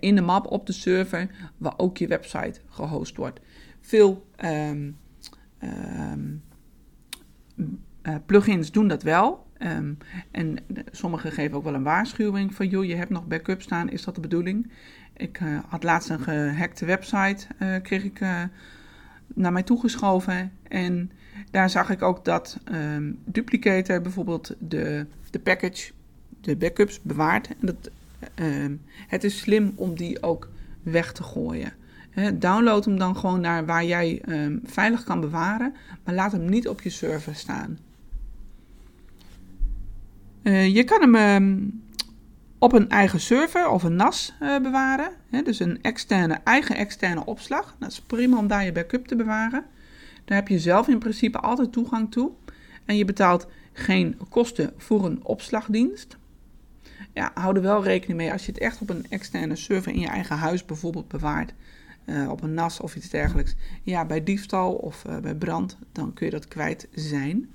In 0.00 0.14
de 0.14 0.20
map 0.20 0.46
op 0.46 0.66
de 0.66 0.72
server 0.72 1.30
waar 1.56 1.74
ook 1.76 1.96
je 1.96 2.06
website 2.06 2.60
gehost 2.68 3.16
wordt. 3.16 3.40
Veel 3.80 4.26
um, 4.44 4.98
plugins 8.26 8.72
doen 8.72 8.88
dat 8.88 9.02
wel. 9.02 9.46
Um, 9.58 9.98
en 10.30 10.56
sommige 10.90 11.30
geven 11.30 11.56
ook 11.56 11.64
wel 11.64 11.74
een 11.74 11.82
waarschuwing 11.82 12.54
van, 12.54 12.68
joh, 12.68 12.84
je 12.84 12.94
hebt 12.94 13.10
nog 13.10 13.26
backup 13.26 13.62
staan, 13.62 13.90
is 13.90 14.04
dat 14.04 14.14
de 14.14 14.20
bedoeling? 14.20 14.72
Ik 15.16 15.40
uh, 15.40 15.58
had 15.66 15.82
laatst 15.82 16.10
een 16.10 16.20
gehackte 16.20 16.84
website, 16.84 17.46
uh, 17.58 17.76
kreeg 17.82 18.04
ik 18.04 18.20
naar 19.26 19.52
mij 19.52 19.62
toegeschoven. 19.62 20.52
En 20.68 21.10
daar 21.50 21.70
zag 21.70 21.90
ik 21.90 22.02
ook 22.02 22.24
dat 22.24 22.58
um, 22.72 23.18
Duplicator 23.24 24.00
bijvoorbeeld 24.00 24.54
de, 24.58 25.06
de 25.30 25.38
package, 25.38 25.92
de 26.40 26.56
backups 26.56 27.00
bewaart. 27.02 27.48
En 27.48 27.56
dat 27.60 27.90
ehm, 28.34 28.74
het 29.08 29.24
is 29.24 29.38
slim 29.38 29.72
om 29.74 29.94
die 29.94 30.22
ook 30.22 30.48
weg 30.82 31.12
te 31.12 31.22
gooien. 31.22 31.72
download 32.34 32.84
hem 32.84 32.98
dan 32.98 33.16
gewoon 33.16 33.40
naar 33.40 33.66
waar 33.66 33.84
jij 33.84 34.20
ehm, 34.24 34.58
veilig 34.64 35.04
kan 35.04 35.20
bewaren, 35.20 35.74
maar 36.04 36.14
laat 36.14 36.32
hem 36.32 36.44
niet 36.44 36.68
op 36.68 36.80
je 36.80 36.90
server 36.90 37.34
staan. 37.34 37.78
Eh, 40.42 40.74
je 40.74 40.84
kan 40.84 41.00
hem 41.00 41.14
ehm, 41.14 41.58
op 42.62 42.72
een 42.72 42.88
eigen 42.88 43.20
server 43.20 43.68
of 43.68 43.82
een 43.82 43.96
NAS 43.96 44.34
uh, 44.42 44.58
bewaren. 44.60 45.10
dus 45.44 45.60
een 45.60 45.82
externe, 45.82 46.40
eigen 46.44 46.76
externe 46.76 47.24
opslag. 47.24 47.76
Dat 47.78 47.90
is 47.90 48.00
prima 48.00 48.38
om 48.38 48.46
daar 48.46 48.64
je 48.64 48.72
backup 48.72 49.06
te 49.06 49.16
bewaren. 49.16 49.64
Daar 50.24 50.36
heb 50.36 50.48
je 50.48 50.58
zelf 50.58 50.88
in 50.88 50.98
principe 50.98 51.38
altijd 51.38 51.72
toegang 51.72 52.10
toe. 52.10 52.30
En 52.84 52.96
je 52.96 53.04
betaalt 53.04 53.46
geen 53.72 54.18
kosten 54.28 54.72
voor 54.76 55.04
een 55.04 55.24
opslagdienst. 55.24 56.16
Ja, 57.12 57.30
hou 57.34 57.56
er 57.56 57.62
wel 57.62 57.84
rekening 57.84 58.18
mee 58.18 58.32
als 58.32 58.46
je 58.46 58.52
het 58.52 58.60
echt 58.60 58.80
op 58.80 58.90
een 58.90 59.06
externe 59.08 59.56
server 59.56 59.92
in 59.92 60.00
je 60.00 60.08
eigen 60.08 60.36
huis 60.36 60.64
bijvoorbeeld 60.64 61.08
bewaart. 61.08 61.52
Uh, 62.06 62.30
op 62.30 62.42
een 62.42 62.54
NAS 62.54 62.80
of 62.80 62.96
iets 62.96 63.08
dergelijks. 63.08 63.54
Ja, 63.82 64.04
bij 64.04 64.24
diefstal 64.24 64.72
of 64.72 65.04
uh, 65.06 65.18
bij 65.18 65.34
brand, 65.34 65.78
dan 65.92 66.12
kun 66.14 66.26
je 66.26 66.32
dat 66.32 66.48
kwijt 66.48 66.88
zijn. 66.94 67.48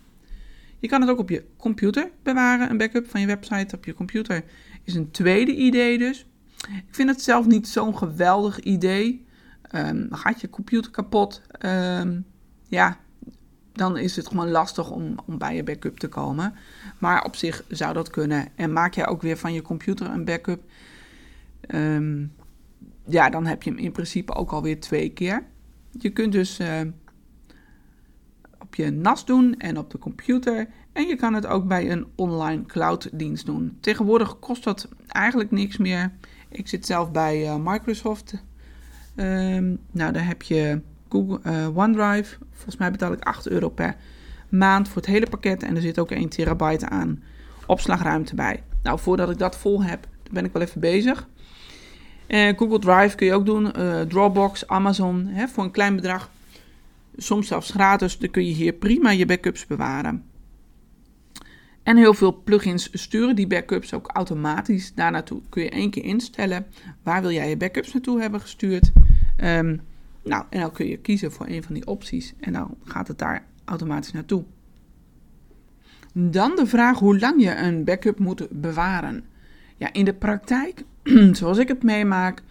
Je 0.79 0.87
kan 0.87 1.01
het 1.01 1.09
ook 1.09 1.19
op 1.19 1.29
je 1.29 1.43
computer 1.57 2.09
bewaren. 2.23 2.69
Een 2.69 2.77
backup 2.77 3.09
van 3.09 3.21
je 3.21 3.27
website 3.27 3.75
op 3.75 3.85
je 3.85 3.93
computer 3.93 4.43
is 4.87 4.95
een 4.95 5.11
tweede 5.11 5.55
idee 5.55 5.97
dus. 5.97 6.25
Ik 6.67 6.95
vind 6.95 7.09
het 7.09 7.21
zelf 7.21 7.45
niet 7.45 7.67
zo'n 7.67 7.97
geweldig 7.97 8.59
idee. 8.59 9.25
Um, 9.75 10.07
gaat 10.11 10.41
je 10.41 10.49
computer 10.49 10.91
kapot? 10.91 11.41
Um, 11.65 12.25
ja, 12.67 12.97
dan 13.73 13.97
is 13.97 14.15
het 14.15 14.27
gewoon 14.27 14.49
lastig 14.49 14.91
om, 14.91 15.15
om 15.25 15.37
bij 15.37 15.55
je 15.55 15.63
backup 15.63 15.99
te 15.99 16.07
komen. 16.07 16.53
Maar 16.97 17.23
op 17.23 17.35
zich 17.35 17.63
zou 17.67 17.93
dat 17.93 18.09
kunnen. 18.09 18.47
En 18.55 18.73
maak 18.73 18.93
jij 18.93 19.07
ook 19.07 19.21
weer 19.21 19.37
van 19.37 19.53
je 19.53 19.61
computer 19.61 20.09
een 20.09 20.25
backup, 20.25 20.63
um, 21.67 22.33
ja, 23.05 23.29
dan 23.29 23.45
heb 23.45 23.63
je 23.63 23.69
hem 23.69 23.79
in 23.79 23.91
principe 23.91 24.33
ook 24.33 24.51
alweer 24.51 24.79
twee 24.79 25.09
keer. 25.09 25.43
Je 25.91 26.09
kunt 26.09 26.31
dus 26.31 26.59
op 28.67 28.75
je 28.75 28.91
NAS 28.91 29.25
doen 29.25 29.55
en 29.57 29.77
op 29.77 29.91
de 29.91 29.97
computer. 29.97 30.67
En 30.93 31.07
je 31.07 31.15
kan 31.15 31.33
het 31.33 31.45
ook 31.45 31.67
bij 31.67 31.91
een 31.91 32.07
online 32.15 32.65
clouddienst 32.65 33.45
doen. 33.45 33.77
Tegenwoordig 33.79 34.39
kost 34.39 34.63
dat 34.63 34.87
eigenlijk 35.07 35.51
niks 35.51 35.77
meer. 35.77 36.11
Ik 36.49 36.67
zit 36.67 36.85
zelf 36.85 37.11
bij 37.11 37.43
uh, 37.43 37.55
Microsoft. 37.63 38.33
Um, 39.15 39.79
nou, 39.91 40.11
daar 40.11 40.27
heb 40.27 40.41
je 40.41 40.81
Google, 41.09 41.39
uh, 41.45 41.77
OneDrive. 41.77 42.37
Volgens 42.51 42.77
mij 42.77 42.91
betaal 42.91 43.11
ik 43.11 43.23
8 43.23 43.47
euro 43.47 43.69
per 43.69 43.95
maand 44.49 44.87
voor 44.87 45.01
het 45.01 45.05
hele 45.11 45.27
pakket. 45.29 45.63
En 45.63 45.75
er 45.75 45.81
zit 45.81 45.99
ook 45.99 46.11
1 46.11 46.29
terabyte 46.29 46.89
aan 46.89 47.23
opslagruimte 47.65 48.35
bij. 48.35 48.63
Nou, 48.83 48.99
voordat 48.99 49.29
ik 49.29 49.37
dat 49.37 49.57
vol 49.57 49.83
heb, 49.83 50.07
ben 50.31 50.45
ik 50.45 50.53
wel 50.53 50.61
even 50.61 50.81
bezig. 50.81 51.27
Uh, 52.27 52.57
Google 52.57 52.79
Drive 52.79 53.15
kun 53.15 53.27
je 53.27 53.33
ook 53.33 53.45
doen. 53.45 53.71
Dropbox, 54.07 54.67
Amazon. 54.67 55.25
Hè, 55.25 55.47
voor 55.47 55.63
een 55.63 55.71
klein 55.71 55.95
bedrag. 55.95 56.29
Soms 57.17 57.47
zelfs 57.47 57.71
gratis. 57.71 58.17
Dan 58.17 58.29
kun 58.29 58.45
je 58.45 58.53
hier 58.53 58.73
prima 58.73 59.11
je 59.11 59.25
backups 59.25 59.65
bewaren. 59.65 60.23
En 61.83 61.97
heel 61.97 62.13
veel 62.13 62.43
plugins 62.43 62.89
sturen 62.91 63.35
die 63.35 63.47
backups 63.47 63.93
ook 63.93 64.09
automatisch 64.13 64.93
daar 64.93 65.11
naartoe. 65.11 65.41
Kun 65.49 65.63
je 65.63 65.69
één 65.69 65.89
keer 65.89 66.03
instellen. 66.03 66.65
Waar 67.03 67.21
wil 67.21 67.31
jij 67.31 67.49
je 67.49 67.57
backups 67.57 67.93
naartoe 67.93 68.21
hebben 68.21 68.41
gestuurd? 68.41 68.91
Um, 69.43 69.81
nou, 70.23 70.43
en 70.49 70.59
dan 70.59 70.71
kun 70.71 70.87
je 70.87 70.97
kiezen 70.97 71.31
voor 71.31 71.47
een 71.47 71.63
van 71.63 71.73
die 71.73 71.87
opties 71.87 72.33
en 72.39 72.53
dan 72.53 72.75
gaat 72.83 73.07
het 73.07 73.17
daar 73.17 73.45
automatisch 73.65 74.11
naartoe. 74.11 74.43
Dan 76.13 76.55
de 76.55 76.67
vraag 76.67 76.99
hoe 76.99 77.19
lang 77.19 77.43
je 77.43 77.55
een 77.55 77.83
backup 77.83 78.19
moet 78.19 78.47
bewaren. 78.49 79.23
Ja, 79.77 79.93
in 79.93 80.05
de 80.05 80.13
praktijk, 80.13 80.83
zoals 81.31 81.57
ik 81.57 81.67
het 81.67 81.83
meemaak, 81.83 82.41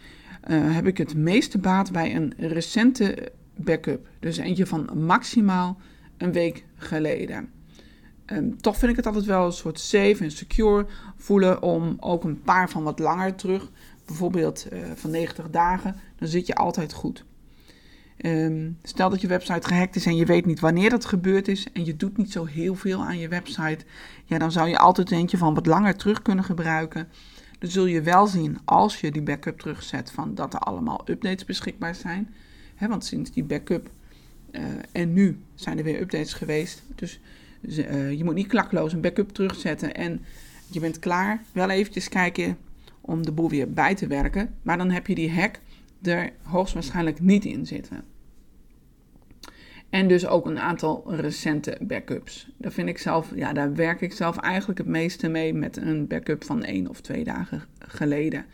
uh, 0.50 0.74
heb 0.74 0.86
ik 0.86 0.98
het 0.98 1.14
meeste 1.14 1.58
baat 1.58 1.92
bij 1.92 2.16
een 2.16 2.34
recente 2.36 3.32
backup. 3.56 4.08
Dus 4.20 4.36
eentje 4.36 4.66
van 4.66 4.90
maximaal 5.06 5.78
een 6.16 6.32
week 6.32 6.64
geleden. 6.76 7.50
Um, 8.26 8.60
toch 8.60 8.76
vind 8.76 8.90
ik 8.90 8.96
het 8.96 9.06
altijd 9.06 9.24
wel 9.24 9.46
een 9.46 9.52
soort 9.52 9.80
safe 9.80 10.16
en 10.18 10.30
secure 10.30 10.86
voelen 11.16 11.62
om 11.62 11.96
ook 12.00 12.24
een 12.24 12.42
paar 12.42 12.70
van 12.70 12.82
wat 12.82 12.98
langer 12.98 13.34
terug, 13.34 13.70
bijvoorbeeld 14.06 14.66
uh, 14.72 14.78
van 14.94 15.10
90 15.10 15.50
dagen, 15.50 15.96
dan 16.18 16.28
zit 16.28 16.46
je 16.46 16.54
altijd 16.54 16.92
goed. 16.92 17.24
Ehm, 18.16 18.70
stel 18.82 19.10
dat 19.10 19.20
je 19.20 19.26
website 19.26 19.68
gehackt 19.68 19.96
is 19.96 20.06
en 20.06 20.16
je 20.16 20.24
weet 20.24 20.46
niet 20.46 20.60
wanneer 20.60 20.90
dat 20.90 21.04
gebeurd 21.04 21.48
is 21.48 21.72
en 21.72 21.84
je 21.84 21.96
doet 21.96 22.16
niet 22.16 22.32
zo 22.32 22.44
heel 22.44 22.74
veel 22.74 23.02
aan 23.02 23.18
je 23.18 23.28
website, 23.28 23.84
ja, 24.24 24.38
dan 24.38 24.52
zou 24.52 24.68
je 24.68 24.78
altijd 24.78 25.10
eentje 25.10 25.38
van 25.38 25.54
wat 25.54 25.66
langer 25.66 25.96
terug 25.96 26.22
kunnen 26.22 26.44
gebruiken. 26.44 27.08
Dan 27.58 27.70
zul 27.70 27.86
je 27.86 28.02
wel 28.02 28.26
zien 28.26 28.58
als 28.64 29.00
je 29.00 29.10
die 29.10 29.22
backup 29.22 29.58
terugzet 29.58 30.10
van 30.10 30.34
dat 30.34 30.54
er 30.54 30.60
allemaal 30.60 31.02
updates 31.04 31.44
beschikbaar 31.44 31.94
zijn. 31.94 32.34
Want 32.78 33.04
sinds 33.04 33.32
die 33.32 33.44
backup 33.44 33.90
uh, 34.50 34.62
en 34.92 35.12
nu 35.12 35.38
zijn 35.54 35.78
er 35.78 35.84
weer 35.84 36.00
updates 36.00 36.32
geweest. 36.32 36.82
Dus 36.94 37.20
uh, 37.60 38.12
je 38.12 38.24
moet 38.24 38.34
niet 38.34 38.46
klakloos 38.46 38.92
een 38.92 39.00
backup 39.00 39.32
terugzetten 39.32 39.94
en 39.94 40.24
je 40.70 40.80
bent 40.80 40.98
klaar. 40.98 41.42
Wel 41.52 41.70
eventjes 41.70 42.08
kijken 42.08 42.56
om 43.00 43.24
de 43.24 43.32
boel 43.32 43.50
weer 43.50 43.72
bij 43.72 43.94
te 43.94 44.06
werken. 44.06 44.54
Maar 44.62 44.78
dan 44.78 44.90
heb 44.90 45.06
je 45.06 45.14
die 45.14 45.32
hack 45.32 45.60
er 46.02 46.32
hoogstwaarschijnlijk 46.42 47.20
niet 47.20 47.44
in 47.44 47.66
zitten. 47.66 48.04
En 49.90 50.08
dus 50.08 50.26
ook 50.26 50.46
een 50.46 50.58
aantal 50.58 51.14
recente 51.14 51.78
backups. 51.80 52.50
Daar 52.56 52.72
vind 52.72 52.88
ik 52.88 52.98
zelf, 52.98 53.32
ja, 53.34 53.52
daar 53.52 53.74
werk 53.74 54.00
ik 54.00 54.12
zelf 54.12 54.36
eigenlijk 54.36 54.78
het 54.78 54.88
meeste 54.88 55.28
mee 55.28 55.54
met 55.54 55.76
een 55.76 56.06
backup 56.06 56.44
van 56.44 56.64
één 56.64 56.88
of 56.88 57.00
twee 57.00 57.24
dagen 57.24 57.62
geleden. 57.78 58.44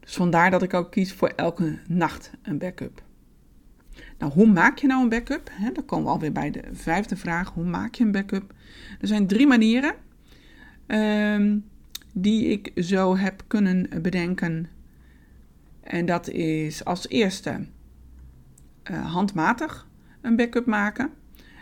Dus 0.00 0.14
vandaar 0.14 0.50
dat 0.50 0.62
ik 0.62 0.74
ook 0.74 0.90
kies 0.90 1.12
voor 1.12 1.28
elke 1.28 1.78
nacht 1.86 2.30
een 2.42 2.58
backup. 2.58 3.02
Nou, 4.18 4.32
hoe 4.32 4.46
maak 4.46 4.78
je 4.78 4.86
nou 4.86 5.02
een 5.02 5.08
backup? 5.08 5.50
Dan 5.72 5.84
komen 5.84 6.04
we 6.04 6.10
alweer 6.10 6.32
bij 6.32 6.50
de 6.50 6.62
vijfde 6.72 7.16
vraag. 7.16 7.50
Hoe 7.50 7.64
maak 7.64 7.94
je 7.94 8.04
een 8.04 8.12
backup? 8.12 8.54
Er 9.00 9.06
zijn 9.06 9.26
drie 9.26 9.46
manieren 9.46 9.94
um, 10.86 11.64
die 12.12 12.46
ik 12.46 12.72
zo 12.84 13.16
heb 13.16 13.42
kunnen 13.46 13.88
bedenken 14.02 14.68
en 15.88 16.06
dat 16.06 16.28
is 16.28 16.84
als 16.84 17.08
eerste 17.08 17.66
uh, 18.90 19.12
handmatig 19.12 19.88
een 20.20 20.36
backup 20.36 20.66
maken. 20.66 21.10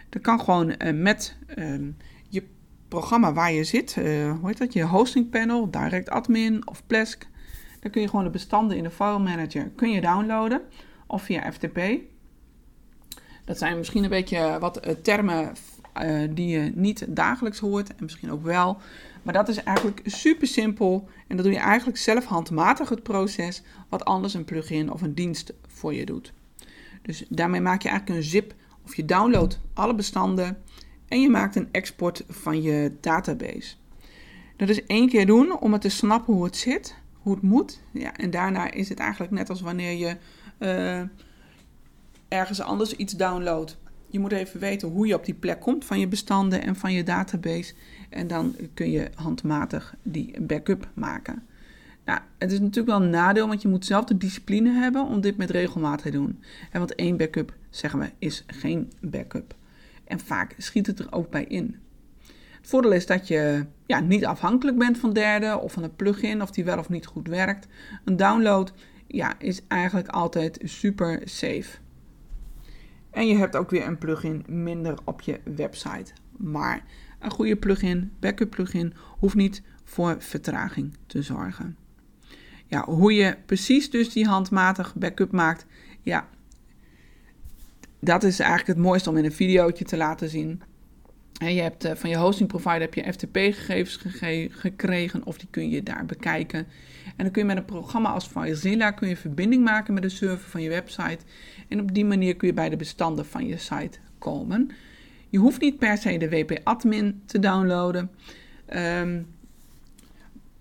Dat 0.09 0.23
kan 0.23 0.41
gewoon 0.41 0.75
uh, 0.79 1.03
met 1.03 1.37
uh, 1.57 1.89
je 2.29 2.43
programma 2.89 3.33
waar 3.33 3.53
je 3.53 3.65
zit. 3.65 3.97
Uh, 3.99 4.33
hoe 4.39 4.49
heet 4.49 4.59
dat? 4.59 4.73
Je 4.73 4.83
hosting 4.83 5.31
panel, 5.31 5.71
Direct 5.71 6.11
Admin 6.11 6.69
of 6.69 6.87
Plesk. 6.87 7.29
Dan 7.81 7.91
kun 7.91 8.01
je 8.01 8.09
gewoon 8.09 8.25
de 8.25 8.31
bestanden 8.31 8.77
in 8.77 8.83
de 8.83 8.91
file 8.91 9.19
manager 9.19 9.71
kun 9.77 9.91
je 9.91 10.01
downloaden. 10.01 10.61
Of 11.07 11.23
via 11.23 11.53
FTP. 11.53 11.79
Dat 13.47 13.59
zijn 13.59 13.79
misschien 13.79 14.03
een 14.03 14.11
beetje 14.11 14.57
wat 14.61 14.81
termen 15.03 15.53
die 16.31 16.49
je 16.49 16.73
niet 16.75 17.07
dagelijks 17.09 17.59
hoort. 17.59 17.88
En 17.88 17.97
misschien 18.05 18.31
ook 18.31 18.43
wel. 18.43 18.79
Maar 19.23 19.35
dat 19.35 19.49
is 19.49 19.62
eigenlijk 19.62 20.00
super 20.05 20.47
simpel 20.47 21.09
en 21.29 21.37
dat 21.37 21.45
doe 21.45 21.55
je 21.55 21.61
eigenlijk 21.61 21.99
zelf 21.99 22.25
handmatig 22.25 22.88
het 22.88 23.03
proces, 23.03 23.62
wat 23.88 24.05
anders 24.05 24.35
een 24.35 24.45
plugin 24.45 24.93
of 24.93 25.03
een 25.03 25.15
dienst 25.15 25.53
voor 25.67 25.95
je 25.95 26.05
doet. 26.05 26.33
Dus 27.03 27.25
daarmee 27.29 27.61
maak 27.61 27.83
je 27.83 27.88
eigenlijk 27.88 28.19
een 28.19 28.26
zip 28.26 28.55
of 28.85 28.97
je 28.97 29.05
downloadt 29.05 29.61
alle 29.75 29.95
bestanden 29.95 30.62
en 31.09 31.21
je 31.21 31.29
maakt 31.29 31.57
een 31.57 31.69
export 31.73 32.25
van 32.29 32.62
je 32.62 32.93
database. 33.00 33.75
Dat 34.57 34.69
is 34.69 34.87
één 34.87 35.09
keer 35.09 35.26
doen 35.26 35.61
om 35.61 35.73
het 35.73 35.81
te 35.81 35.88
snappen 35.88 36.35
hoe 36.35 36.45
het 36.45 36.57
zit, 36.57 36.97
hoe 37.12 37.35
het 37.35 37.43
moet. 37.43 37.81
Ja, 37.91 38.17
en 38.17 38.31
daarna 38.31 38.71
is 38.71 38.88
het 38.88 38.99
eigenlijk 38.99 39.33
net 39.33 39.50
als 39.50 39.61
wanneer 39.61 39.93
je 39.93 40.17
ergens 42.28 42.61
anders 42.61 42.92
iets 42.92 43.12
downloadt. 43.12 43.76
Je 44.06 44.18
moet 44.18 44.33
even 44.33 44.61
weten 44.61 44.88
hoe 44.88 45.06
je 45.06 45.14
op 45.14 45.25
die 45.25 45.35
plek 45.35 45.61
komt 45.61 45.85
van 45.85 45.99
je 45.99 46.09
bestanden 46.09 46.62
en 46.62 46.76
van 46.76 46.92
je 46.92 47.02
database. 47.02 47.75
En 48.11 48.26
dan 48.26 48.56
kun 48.75 48.90
je 48.90 49.11
handmatig 49.14 49.95
die 50.02 50.40
backup 50.40 50.88
maken. 50.95 51.47
Nou, 52.04 52.21
het 52.38 52.52
is 52.52 52.59
natuurlijk 52.59 52.87
wel 52.87 53.02
een 53.02 53.11
nadeel, 53.11 53.49
want 53.49 53.62
je 53.62 53.68
moet 53.68 53.85
zelf 53.85 54.04
de 54.04 54.16
discipline 54.16 54.71
hebben 54.71 55.06
om 55.06 55.21
dit 55.21 55.37
met 55.37 55.50
regelmaat 55.50 56.02
te 56.02 56.11
doen. 56.11 56.42
En 56.71 56.78
want 56.78 56.95
één 56.95 57.16
backup, 57.16 57.54
zeggen 57.71 57.99
we, 57.99 58.11
is 58.18 58.45
geen 58.47 58.92
backup. 59.00 59.54
En 60.04 60.21
vaak 60.21 60.54
schiet 60.59 60.87
het 60.87 60.99
er 60.99 61.12
ook 61.12 61.30
bij 61.30 61.45
in. 61.45 61.76
Het 62.66 62.75
voordeel 62.75 62.92
is 62.92 63.06
dat 63.06 63.28
je 63.28 63.64
ja, 63.87 64.00
niet 64.00 64.25
afhankelijk 64.25 64.78
bent 64.78 64.99
van 64.99 65.12
derden 65.12 65.61
of 65.61 65.73
van 65.73 65.83
een 65.83 65.97
plugin 65.97 66.42
of 66.42 66.50
die 66.50 66.64
wel 66.64 66.78
of 66.78 66.88
niet 66.88 67.06
goed 67.06 67.28
werkt. 67.28 67.66
Een 68.04 68.16
download 68.16 68.73
ja, 69.06 69.35
is 69.38 69.61
eigenlijk 69.68 70.09
altijd 70.09 70.61
super 70.64 71.21
safe. 71.25 71.78
En 73.17 73.27
je 73.27 73.37
hebt 73.37 73.57
ook 73.57 73.71
weer 73.71 73.87
een 73.87 73.99
plugin 73.99 74.45
minder 74.49 74.99
op 75.05 75.21
je 75.21 75.41
website. 75.45 76.13
Maar 76.37 76.85
een 77.19 77.31
goede 77.31 77.57
plugin, 77.57 78.13
backup 78.21 78.51
plugin, 78.51 78.95
hoeft 79.19 79.35
niet 79.35 79.63
voor 79.85 80.17
vertraging 80.19 80.97
te 81.07 81.23
zorgen. 81.23 81.77
Ja, 82.67 82.85
hoe 82.85 83.15
je 83.15 83.37
precies 83.47 83.91
dus 83.91 84.13
die 84.13 84.27
handmatig 84.27 84.95
backup 84.95 85.33
maakt, 85.33 85.67
ja, 86.01 86.29
dat 88.01 88.23
is 88.23 88.39
eigenlijk 88.39 88.69
het 88.69 88.87
mooiste 88.87 89.11
om 89.11 89.17
in 89.17 89.25
een 89.25 89.33
videootje 89.33 89.85
te 89.85 89.97
laten 89.97 90.29
zien. 90.29 90.63
Je 91.38 91.61
hebt 91.61 91.85
uh, 91.85 91.93
van 91.95 92.11
je 92.11 92.16
hosting 92.16 92.49
provider 92.49 92.81
heb 92.81 92.95
je 92.95 93.12
FTP-gegevens 93.12 93.99
gekregen 94.50 95.26
of 95.26 95.38
die 95.38 95.49
kun 95.50 95.71
je 95.71 95.83
daar 95.83 96.07
bekijken. 96.07 96.66
En 97.05 97.25
dan 97.25 97.31
kun 97.31 97.43
je 97.43 97.49
met 97.49 97.57
een 97.57 97.64
programma 97.64 98.11
als 98.11 98.26
FileZilla 98.26 98.90
kun 98.90 99.09
je 99.09 99.16
verbinding 99.16 99.64
maken 99.64 99.95
met 99.95 100.02
de 100.02 100.09
server 100.09 100.50
van 100.50 100.62
je 100.62 100.69
website. 100.69 101.19
En 101.69 101.81
op 101.81 101.95
die 101.95 102.05
manier 102.05 102.37
kun 102.37 102.49
je 102.49 102.55
bij 102.55 102.69
de 102.69 102.76
bestanden 102.76 103.26
van 103.26 103.47
je 103.47 103.57
site 103.57 103.99
komen. 104.19 104.71
Je 105.28 105.38
hoeft 105.38 105.61
niet 105.61 105.78
per 105.78 105.99
se 105.99 106.19
de 106.19 106.28
WP-admin 106.28 107.23
te 107.26 107.38
downloaden. 107.38 108.11
Um, 108.75 109.26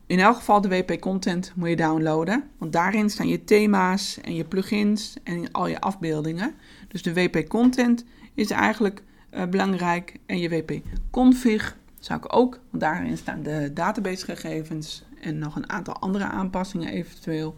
in 0.07 0.19
elk 0.19 0.35
geval 0.35 0.61
de 0.61 0.67
WP-content 0.67 1.51
moet 1.55 1.69
je 1.69 1.75
downloaden, 1.75 2.43
want 2.57 2.73
daarin 2.73 3.09
staan 3.09 3.27
je 3.27 3.43
thema's 3.43 4.19
en 4.21 4.35
je 4.35 4.43
plugins 4.43 5.17
en 5.23 5.51
al 5.51 5.67
je 5.67 5.81
afbeeldingen. 5.81 6.53
Dus 6.87 7.01
de 7.01 7.13
WP-content 7.13 8.05
is 8.33 8.49
eigenlijk 8.51 9.03
uh, 9.35 9.45
belangrijk 9.45 10.15
en 10.25 10.39
je 10.39 10.49
WP-config 10.49 11.77
zou 11.99 12.19
ik 12.19 12.35
ook, 12.35 12.59
want 12.69 12.83
daarin 12.83 13.17
staan 13.17 13.43
de 13.43 13.71
databasegegevens 13.73 15.03
en 15.21 15.37
nog 15.37 15.55
een 15.55 15.69
aantal 15.69 15.99
andere 15.99 16.23
aanpassingen 16.23 16.89
eventueel. 16.89 17.57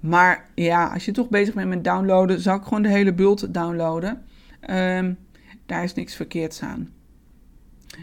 Maar 0.00 0.50
ja, 0.54 0.86
als 0.86 1.04
je 1.04 1.12
toch 1.12 1.28
bezig 1.28 1.54
bent 1.54 1.68
met 1.68 1.84
downloaden, 1.84 2.40
zou 2.40 2.58
ik 2.58 2.64
gewoon 2.64 2.82
de 2.82 2.88
hele 2.88 3.14
bult 3.14 3.54
downloaden. 3.54 4.22
Um, 4.70 5.18
daar 5.66 5.84
is 5.84 5.94
niks 5.94 6.14
verkeerds 6.14 6.62
aan. 6.62 6.92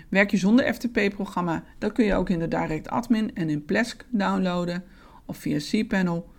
Werk 0.10 0.32
je 0.32 0.38
zonder 0.38 0.74
FTP-programma, 0.74 1.64
dan 1.78 1.92
kun 1.92 2.06
je 2.06 2.16
ook 2.16 2.30
in 2.30 2.40
de 2.40 2.48
Direct 2.48 2.90
Admin 2.90 3.36
en 3.36 3.50
in 3.50 3.66
Plesk 3.66 4.06
downloaden 4.10 4.84
of 5.26 5.38
via 5.38 5.58
cPanel. 5.60 6.31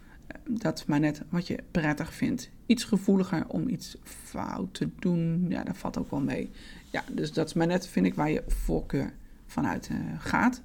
Dat 0.45 0.79
is 0.79 0.85
maar 0.85 1.01
net 1.01 1.23
wat 1.29 1.47
je 1.47 1.59
prettig 1.71 2.15
vindt. 2.15 2.51
Iets 2.67 2.85
gevoeliger 2.85 3.45
om 3.49 3.69
iets 3.69 3.97
fout 4.03 4.75
te 4.75 4.89
doen, 4.99 5.47
ja, 5.49 5.65
dat 5.65 5.77
valt 5.77 5.99
ook 5.99 6.11
wel 6.11 6.21
mee. 6.21 6.51
Ja, 6.91 7.05
dus 7.13 7.33
dat 7.33 7.47
is 7.47 7.53
maar 7.53 7.67
net, 7.67 7.87
vind 7.87 8.07
ik, 8.07 8.15
waar 8.15 8.31
je 8.31 8.45
voorkeur 8.47 9.13
vanuit 9.47 9.89
uh, 9.93 9.99
gaat. 10.19 10.63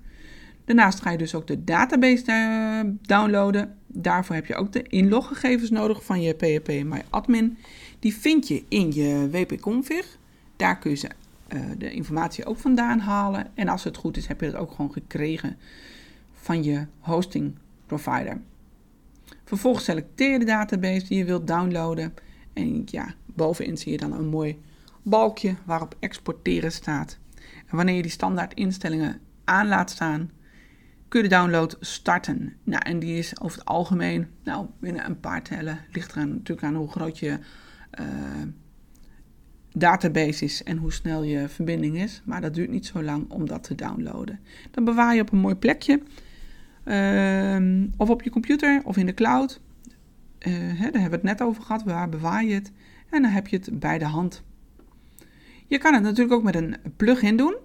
Daarnaast 0.66 1.02
ga 1.02 1.12
je 1.12 1.18
dus 1.18 1.36
ook 1.36 1.48
de 1.48 1.64
database 1.64 2.24
uh, 2.28 2.92
downloaden. 3.02 3.76
Daarvoor 3.88 4.36
heb 4.36 4.46
je 4.46 4.56
ook 4.56 4.72
de 4.72 4.84
inloggegevens 4.84 5.70
nodig 5.70 6.04
van 6.04 6.22
je 6.22 6.34
PHP 6.34 6.68
MyAdmin. 6.68 7.58
Die 8.00 8.14
vind 8.14 8.48
je 8.48 8.64
in 8.68 8.94
je 8.94 9.30
wp-config. 9.32 10.18
Daar 10.56 10.80
kun 10.80 10.90
je 10.90 10.98
ze 10.98 11.10
uh, 11.54 11.62
de 11.78 11.92
informatie 11.92 12.46
ook 12.46 12.58
vandaan 12.58 13.00
halen. 13.00 13.48
En 13.54 13.68
als 13.68 13.84
het 13.84 13.98
goed 13.98 14.18
is, 14.18 14.28
heb 14.28 14.40
je 14.40 14.46
het 14.46 14.56
ook 14.56 14.72
gewoon 14.72 14.92
gekregen 14.92 15.58
van 16.34 16.64
je 16.64 16.86
hosting 17.00 17.56
provider. 17.86 18.42
Vervolgens 19.48 19.86
selecteer 19.86 20.40
de 20.40 20.46
database 20.46 21.08
die 21.08 21.18
je 21.18 21.26
wilt 21.26 21.48
downloaden. 21.48 22.14
En 22.54 22.82
ja, 22.86 23.14
bovenin 23.26 23.78
zie 23.78 23.92
je 23.92 23.98
dan 23.98 24.12
een 24.12 24.28
mooi 24.28 24.60
balkje 25.04 25.56
waarop 25.66 25.96
exporteren 26.00 26.72
staat. 26.72 27.18
En 27.68 27.76
wanneer 27.76 27.96
je 27.96 28.02
die 28.02 28.12
standaard 28.12 28.54
instellingen 28.54 29.20
aan 29.44 29.68
laat 29.68 29.90
staan, 29.90 30.32
kun 31.08 31.22
je 31.24 31.30
de 31.30 31.36
download 31.36 31.78
starten. 31.80 32.54
Nou, 32.64 32.82
en 32.86 33.00
die 33.00 33.18
is 33.18 33.40
over 33.42 33.58
het 33.58 33.68
algemeen 33.68 34.28
nou, 34.44 34.68
binnen 34.80 35.06
een 35.06 35.20
paar 35.20 35.44
tellen. 35.44 35.80
Ligt 35.92 36.16
er 36.16 36.28
natuurlijk 36.28 36.68
aan 36.68 36.76
hoe 36.76 36.92
groot 36.92 37.20
je 37.20 37.40
uh, 38.00 38.06
database 39.72 40.44
is 40.44 40.64
en 40.64 40.78
hoe 40.78 40.94
snel 40.94 41.24
je 41.24 41.48
verbinding 41.48 42.02
is. 42.02 42.22
Maar 42.26 42.42
dat 42.42 42.54
duurt 42.54 42.70
niet 42.70 42.86
zo 42.86 43.04
lang 43.04 43.30
om 43.30 43.48
dat 43.48 43.64
te 43.64 43.76
downloaden. 43.76 44.40
Dan 44.72 44.84
bewaar 44.84 45.16
je 45.16 45.22
op 45.22 45.32
een 45.32 45.40
mooi 45.40 45.56
plekje. 45.56 46.02
Uh, 46.88 47.84
of 47.98 48.10
op 48.10 48.22
je 48.22 48.30
computer 48.30 48.82
of 48.84 48.98
in 48.98 49.06
de 49.06 49.14
cloud. 49.14 49.62
Uh, 50.40 50.54
hè, 50.54 50.92
daar 50.92 51.02
hebben 51.02 51.10
we 51.10 51.16
het 51.16 51.24
net 51.24 51.42
over 51.42 51.64
gehad. 51.64 51.84
Waar 51.84 52.10
bewaar 52.10 52.44
je 52.44 52.54
het? 52.54 52.72
En 53.10 53.22
dan 53.22 53.32
heb 53.32 53.48
je 53.48 53.58
het 53.58 53.80
bij 53.80 53.98
de 53.98 54.06
hand. 54.06 54.44
Je 55.68 55.78
kan 55.78 55.94
het 55.94 56.04
natuurlijk 56.04 56.34
ook 56.34 56.44
met 56.44 56.56
een 56.56 56.76
plugin 56.96 57.38
doen. 57.38 57.56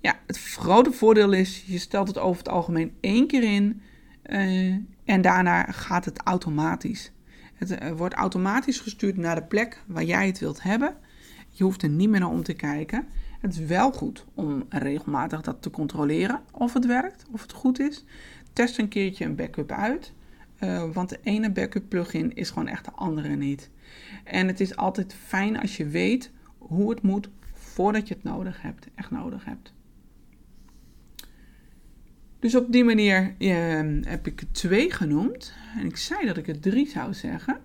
Ja, 0.00 0.18
het 0.26 0.38
grote 0.38 0.92
voordeel 0.92 1.32
is, 1.32 1.64
je 1.66 1.78
stelt 1.78 2.08
het 2.08 2.18
over 2.18 2.38
het 2.38 2.52
algemeen 2.52 2.92
één 3.00 3.26
keer 3.26 3.42
in 3.42 3.80
uh, 4.26 4.74
en 5.04 5.20
daarna 5.20 5.62
gaat 5.62 6.04
het 6.04 6.18
automatisch. 6.18 7.12
Het 7.54 7.82
uh, 7.82 7.90
wordt 7.90 8.14
automatisch 8.14 8.80
gestuurd 8.80 9.16
naar 9.16 9.34
de 9.34 9.42
plek 9.42 9.82
waar 9.86 10.04
jij 10.04 10.26
het 10.26 10.38
wilt 10.38 10.62
hebben. 10.62 10.96
Je 11.48 11.64
hoeft 11.64 11.82
er 11.82 11.88
niet 11.88 12.08
meer 12.08 12.20
naar 12.20 12.30
om 12.30 12.42
te 12.42 12.52
kijken. 12.52 13.06
Het 13.40 13.52
is 13.52 13.58
wel 13.58 13.92
goed 13.92 14.24
om 14.34 14.64
regelmatig 14.68 15.40
dat 15.40 15.62
te 15.62 15.70
controleren 15.70 16.40
of 16.52 16.72
het 16.72 16.86
werkt, 16.86 17.24
of 17.32 17.42
het 17.42 17.52
goed 17.52 17.78
is. 17.78 18.04
Test 18.52 18.78
een 18.78 18.88
keertje 18.88 19.24
een 19.24 19.34
backup 19.34 19.72
uit, 19.72 20.12
uh, 20.60 20.90
want 20.92 21.08
de 21.08 21.18
ene 21.22 21.50
backup 21.50 21.88
plugin 21.88 22.34
is 22.34 22.50
gewoon 22.50 22.68
echt 22.68 22.84
de 22.84 22.90
andere 22.90 23.36
niet. 23.36 23.70
En 24.24 24.46
het 24.46 24.60
is 24.60 24.76
altijd 24.76 25.14
fijn 25.14 25.60
als 25.60 25.76
je 25.76 25.86
weet 25.86 26.30
hoe 26.58 26.90
het 26.90 27.02
moet 27.02 27.28
voordat 27.52 28.08
je 28.08 28.14
het 28.14 28.22
nodig 28.22 28.62
hebt, 28.62 28.86
echt 28.94 29.10
nodig 29.10 29.44
hebt. 29.44 29.72
Dus 32.38 32.54
op 32.54 32.72
die 32.72 32.84
manier 32.84 33.34
uh, 33.38 34.06
heb 34.06 34.26
ik 34.26 34.40
het 34.40 34.54
twee 34.54 34.92
genoemd. 34.92 35.54
En 35.78 35.86
ik 35.86 35.96
zei 35.96 36.26
dat 36.26 36.36
ik 36.36 36.46
het 36.46 36.62
drie 36.62 36.88
zou 36.88 37.14
zeggen. 37.14 37.60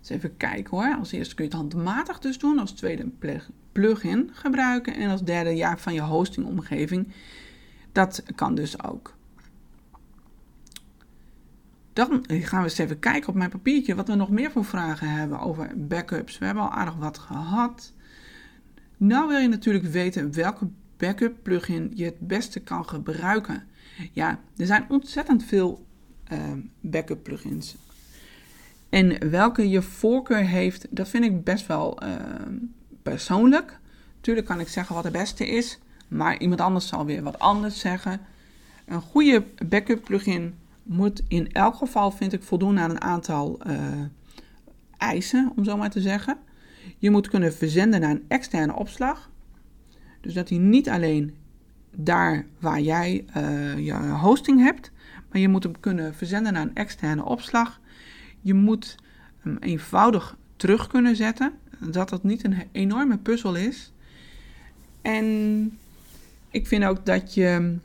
Dus 0.00 0.08
even 0.08 0.36
kijken 0.36 0.76
hoor. 0.76 0.96
Als 0.98 1.12
eerste 1.12 1.34
kun 1.34 1.44
je 1.44 1.50
het 1.50 1.60
handmatig 1.60 2.18
dus 2.18 2.38
doen. 2.38 2.58
Als 2.58 2.72
tweede 2.72 3.02
een 3.02 3.42
plugin 3.72 4.30
gebruiken. 4.32 4.94
En 4.94 5.10
als 5.10 5.24
derde 5.24 5.56
ja, 5.56 5.76
van 5.78 5.94
je 5.94 6.00
hostingomgeving. 6.00 7.08
Dat 7.92 8.22
kan 8.34 8.54
dus 8.54 8.82
ook. 8.82 9.18
Dan 11.92 12.24
gaan 12.28 12.62
we 12.62 12.68
eens 12.68 12.78
even 12.78 12.98
kijken 12.98 13.28
op 13.28 13.34
mijn 13.34 13.50
papiertje 13.50 13.94
wat 13.94 14.08
we 14.08 14.14
nog 14.14 14.30
meer 14.30 14.50
voor 14.50 14.64
vragen 14.64 15.10
hebben 15.10 15.40
over 15.40 15.70
backups. 15.76 16.38
We 16.38 16.44
hebben 16.44 16.62
al 16.62 16.70
aardig 16.70 16.94
wat 16.94 17.18
gehad. 17.18 17.92
Nou 18.96 19.28
wil 19.28 19.38
je 19.38 19.48
natuurlijk 19.48 19.84
weten 19.84 20.34
welke 20.34 20.68
backup 20.96 21.36
plugin 21.42 21.92
je 21.94 22.04
het 22.04 22.18
beste 22.18 22.60
kan 22.60 22.88
gebruiken. 22.88 23.62
Ja, 24.12 24.40
er 24.56 24.66
zijn 24.66 24.86
ontzettend 24.88 25.44
veel 25.44 25.86
uh, 26.32 26.38
backup 26.80 27.22
plugins. 27.22 27.76
En 28.90 29.30
welke 29.30 29.68
je 29.68 29.82
voorkeur 29.82 30.46
heeft, 30.46 30.86
dat 30.90 31.08
vind 31.08 31.24
ik 31.24 31.44
best 31.44 31.66
wel 31.66 32.04
uh, 32.04 32.14
persoonlijk. 33.02 33.78
Tuurlijk 34.20 34.46
kan 34.46 34.60
ik 34.60 34.68
zeggen 34.68 34.94
wat 34.94 35.04
de 35.04 35.10
beste 35.10 35.48
is, 35.48 35.78
maar 36.08 36.38
iemand 36.38 36.60
anders 36.60 36.88
zal 36.88 37.04
weer 37.04 37.22
wat 37.22 37.38
anders 37.38 37.78
zeggen. 37.78 38.20
Een 38.86 39.00
goede 39.00 39.44
backup 39.66 40.04
plugin 40.04 40.54
moet 40.82 41.22
in 41.28 41.52
elk 41.52 41.74
geval, 41.74 42.10
vind 42.10 42.32
ik, 42.32 42.42
voldoen 42.42 42.78
aan 42.78 42.90
een 42.90 43.00
aantal 43.00 43.60
uh, 43.66 43.76
eisen, 44.96 45.52
om 45.56 45.64
zo 45.64 45.76
maar 45.76 45.90
te 45.90 46.00
zeggen. 46.00 46.38
Je 46.98 47.10
moet 47.10 47.28
kunnen 47.28 47.54
verzenden 47.54 48.00
naar 48.00 48.10
een 48.10 48.24
externe 48.28 48.74
opslag. 48.74 49.30
Dus 50.20 50.34
dat 50.34 50.48
hij 50.48 50.58
niet 50.58 50.88
alleen 50.88 51.34
daar 51.96 52.46
waar 52.58 52.80
jij 52.80 53.24
uh, 53.36 53.78
je 53.78 53.94
hosting 54.08 54.60
hebt, 54.60 54.90
maar 55.30 55.40
je 55.40 55.48
moet 55.48 55.62
hem 55.62 55.80
kunnen 55.80 56.14
verzenden 56.14 56.52
naar 56.52 56.62
een 56.62 56.74
externe 56.74 57.24
opslag. 57.24 57.79
Je 58.40 58.54
moet 58.54 58.96
hem 59.38 59.56
eenvoudig 59.60 60.36
terug 60.56 60.86
kunnen 60.86 61.16
zetten, 61.16 61.52
dat 61.78 62.10
het 62.10 62.22
niet 62.22 62.44
een 62.44 62.62
enorme 62.72 63.18
puzzel 63.18 63.54
is. 63.54 63.92
En 65.02 65.78
ik 66.50 66.66
vind 66.66 66.84
ook 66.84 67.06
dat 67.06 67.34
je 67.34 67.76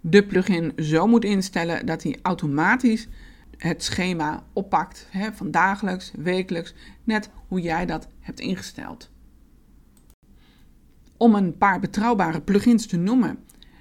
de 0.00 0.24
plugin 0.24 0.72
zo 0.76 1.06
moet 1.06 1.24
instellen 1.24 1.86
dat 1.86 2.02
hij 2.02 2.18
automatisch 2.22 3.08
het 3.56 3.82
schema 3.82 4.42
oppakt 4.52 5.06
hè, 5.10 5.32
van 5.32 5.50
dagelijks, 5.50 6.12
wekelijks, 6.16 6.74
net 7.04 7.30
hoe 7.48 7.60
jij 7.60 7.86
dat 7.86 8.08
hebt 8.20 8.40
ingesteld. 8.40 9.10
Om 11.16 11.34
een 11.34 11.56
paar 11.56 11.80
betrouwbare 11.80 12.40
plugins 12.40 12.86
te 12.86 12.96
noemen, 12.96 13.38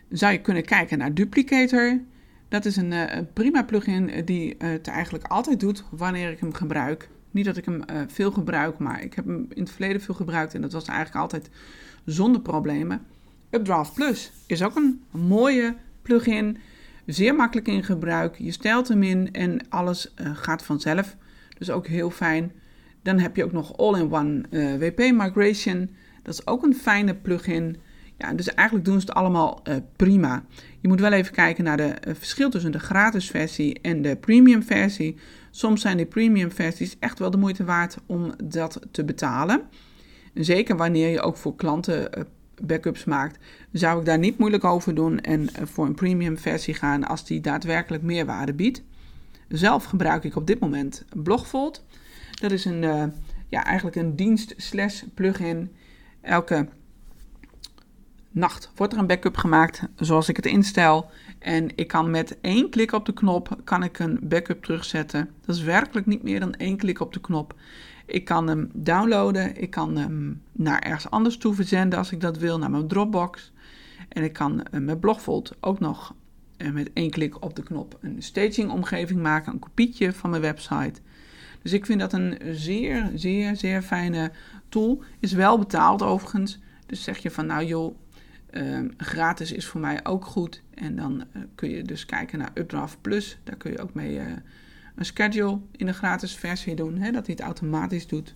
zou 0.10 0.32
je 0.32 0.42
kunnen 0.42 0.66
kijken 0.66 0.98
naar 0.98 1.14
Duplicator. 1.14 2.00
Dat 2.50 2.66
is 2.66 2.76
een, 2.76 2.92
uh, 2.92 3.06
prima 3.34 3.64
plugin 3.64 4.26
die 4.26 4.56
het 4.58 4.88
eigenlijk 4.88 5.28
altijd 5.28 5.60
doet 5.60 5.84
wanneer 5.90 6.32
ik 6.32 6.40
hem 6.40 6.54
gebruik. 6.54 7.10
Niet 7.32 7.46
dat 7.46 7.58
ik 7.58 7.66
hem 7.66 7.84
veel 8.08 8.32
gebruik, 8.32 8.78
maar 8.78 9.04
ik 9.04 9.14
heb 9.14 9.26
hem 9.26 9.46
in 9.50 9.62
het 9.62 9.72
verleden 9.72 10.02
veel 10.02 10.14
gebruikt 10.14 10.54
en 10.54 10.62
dat 10.62 10.72
was 10.72 10.86
eigenlijk 10.86 11.20
altijd 11.20 11.50
zonder 12.06 12.42
problemen. 12.42 13.02
Updraft 13.50 13.94
Plus 13.94 14.32
is 14.46 14.64
ook 14.64 14.76
een 14.76 15.04
mooie 15.12 15.76
plugin, 16.02 16.58
zeer 17.06 17.36
makkelijk 17.36 17.68
in 17.68 17.84
gebruik. 17.84 18.36
Je 18.38 18.52
stelt 18.52 18.88
hem 18.88 19.04
in 19.04 19.34
en 19.34 19.70
alles 19.70 20.14
gaat 20.16 20.64
vanzelf. 20.64 21.16
Dus 21.58 21.70
ook 21.70 21.88
heel 21.88 22.10
fijn. 22.10 22.52
Dan 23.02 23.20
heb 23.20 23.36
je 23.36 23.44
ook 23.44 23.52
nog 23.52 23.78
All-in-One 23.78 24.42
WP 24.78 24.98
Migration. 24.98 25.96
Dat 26.24 26.34
is 26.34 26.48
ook 26.48 26.64
een 26.64 26.76
fijne 26.76 27.16
plugin. 27.16 27.78
Ja, 28.18 28.34
dus 28.34 28.54
eigenlijk 28.54 28.88
doen 28.88 29.00
ze 29.00 29.06
het 29.06 29.16
allemaal 29.16 29.62
uh, 29.64 29.76
prima. 29.96 30.44
Je 30.80 30.88
moet 30.88 31.00
wel 31.00 31.12
even 31.12 31.34
kijken 31.34 31.64
naar 31.64 31.80
het 31.80 32.08
uh, 32.08 32.14
verschil 32.16 32.50
tussen 32.50 32.72
de 32.72 32.80
gratis 32.80 33.30
versie 33.30 33.80
en 33.82 34.02
de 34.02 34.16
premium 34.16 34.64
versie. 34.64 35.18
Soms 35.52 35.82
zijn 35.82 35.98
die 35.98 36.06
premium 36.06 36.52
versies 36.52 36.96
echt 37.00 37.20
wel 37.20 37.30
de 37.30 37.38
moeite 37.38 37.64
waard 37.64 37.98
om 38.06 38.34
dat 38.44 38.80
te 38.92 39.06
betalen. 39.06 39.62
Zeker 40.34 40.78
wanneer 40.78 41.10
je 41.10 41.22
ook 41.22 41.38
voor 41.38 41.56
klanten 41.56 42.18
uh, 42.18 42.24
backups 42.62 43.04
maakt, 43.04 43.38
zou 43.72 44.00
ik 44.00 44.06
daar 44.06 44.20
niet 44.20 44.38
moeilijk 44.38 44.64
over 44.64 44.96
doen 44.96 45.20
en 45.20 45.50
voor 45.64 45.86
een 45.86 45.96
premium 45.96 46.38
versie 46.38 46.74
gaan 46.74 47.04
als 47.04 47.26
die 47.26 47.42
daadwerkelijk 47.42 48.04
meerwaarde 48.04 48.54
biedt. 48.54 48.84
Zelf 49.48 49.84
gebruik 49.84 50.24
ik 50.24 50.36
op 50.36 50.48
dit 50.48 50.60
moment 50.60 51.06
Blogvault. 51.24 51.86
Dat 52.32 52.52
is 52.52 52.66
een 52.66 53.12
ja, 53.50 53.64
eigenlijk 53.64 53.96
een 53.96 54.16
dienst 54.16 54.54
slash 54.58 55.04
plugin. 55.14 55.72
Elke 56.22 56.68
nacht 58.38 58.72
wordt 58.76 58.94
er 58.94 59.00
een 59.00 59.08
backup 59.08 59.38
gemaakt 59.38 59.82
zoals 59.96 60.30
ik 60.30 60.36
het 60.36 60.46
instel. 60.46 61.10
En 61.40 61.70
ik 61.76 61.88
kan 61.88 62.12
met 62.12 62.38
één 62.42 62.70
klik 62.70 62.92
op 62.92 63.06
de 63.06 63.14
knop 63.14 63.58
kan 63.64 63.84
ik 63.84 64.00
een 64.00 64.20
backup 64.22 64.64
terugzetten. 64.64 65.30
Dat 65.46 65.56
is 65.56 65.62
werkelijk 65.62 66.06
niet 66.06 66.24
meer 66.24 66.40
dan 66.40 66.54
één 66.54 66.78
klik 66.78 67.00
op 67.00 67.14
de 67.14 67.22
knop. 67.22 67.56
Ik 68.06 68.26
kan 68.26 68.48
hem 68.48 68.70
downloaden. 68.74 69.62
Ik 69.62 69.70
kan 69.70 69.96
hem 69.96 70.42
naar 70.52 70.80
ergens 70.80 71.10
anders 71.10 71.38
toe 71.38 71.54
verzenden 71.54 72.00
als 72.00 72.12
ik 72.12 72.22
dat 72.22 72.38
wil, 72.38 72.58
naar 72.58 72.72
mijn 72.72 72.88
Dropbox. 72.88 73.52
En 74.10 74.24
ik 74.24 74.34
kan 74.34 74.66
uh, 74.72 74.82
met 74.82 75.00
Blogvault 75.00 75.56
ook 75.60 75.80
nog 75.80 76.14
uh, 76.58 76.72
met 76.72 76.90
één 76.94 77.10
klik 77.10 77.44
op 77.44 77.56
de 77.56 77.64
knop 77.64 77.98
een 78.02 78.22
staging 78.22 78.72
omgeving 78.72 79.22
maken, 79.22 79.54
een 79.54 79.60
kopietje 79.60 80.14
van 80.14 80.30
mijn 80.30 80.42
website. 80.42 81.02
Dus 81.62 81.74
ik 81.74 81.86
vind 81.86 82.00
dat 82.00 82.14
een 82.14 82.38
zeer, 82.52 83.12
zeer, 83.16 83.56
zeer 83.56 83.82
fijne 83.82 84.32
tool. 84.70 85.04
Is 85.20 85.34
wel 85.34 85.58
betaald 85.58 86.02
overigens. 86.02 86.60
Dus 86.86 87.04
zeg 87.04 87.18
je 87.18 87.32
van 87.32 87.46
nou 87.46 87.66
joh, 87.66 87.96
uh, 88.58 88.80
gratis 88.98 89.52
is 89.52 89.66
voor 89.66 89.80
mij 89.80 90.06
ook 90.06 90.26
goed. 90.26 90.62
En 90.74 90.96
dan 90.96 91.24
uh, 91.36 91.44
kun 91.56 91.70
je 91.70 91.82
dus 91.84 92.06
kijken 92.06 92.40
naar 92.40 92.52
Updraft 92.54 93.02
Plus. 93.02 93.38
Daar 93.44 93.56
kun 93.56 93.72
je 93.72 93.80
ook 93.80 93.94
mee 93.94 94.16
uh, 94.16 94.26
een 94.96 95.06
schedule 95.06 95.60
in 95.72 95.86
de 95.86 95.94
gratis 95.94 96.36
versie 96.36 96.76
doen, 96.76 96.98
hè, 96.98 97.12
dat 97.12 97.26
hij 97.26 97.36
het 97.38 97.46
automatisch 97.46 98.08
doet. 98.08 98.36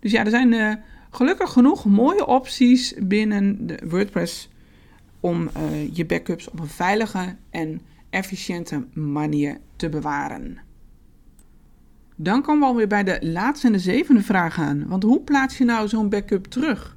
Dus 0.00 0.12
ja, 0.12 0.24
er 0.24 0.30
zijn 0.30 0.82
gelukkig 1.10 1.52
genoeg 1.52 1.84
mooie 1.84 2.26
opties 2.26 2.94
binnen 3.02 3.66
de 3.66 3.78
WordPress 3.88 4.48
om 5.20 5.50
je 5.92 6.06
backups 6.06 6.50
op 6.50 6.60
een 6.60 6.68
veilige 6.68 7.36
en 7.50 7.80
efficiënte 8.10 8.86
manier 8.92 9.58
te 9.76 9.88
bewaren. 9.88 10.58
Dan 12.16 12.42
komen 12.42 12.60
we 12.60 12.66
alweer 12.66 12.86
bij 12.86 13.04
de 13.04 13.18
laatste 13.20 13.66
en 13.66 13.72
de 13.72 13.78
zevende 13.78 14.22
vraag 14.22 14.58
aan. 14.58 14.88
Want 14.88 15.02
hoe 15.02 15.20
plaats 15.20 15.58
je 15.58 15.64
nou 15.64 15.88
zo'n 15.88 16.08
backup 16.08 16.44
terug? 16.46 16.96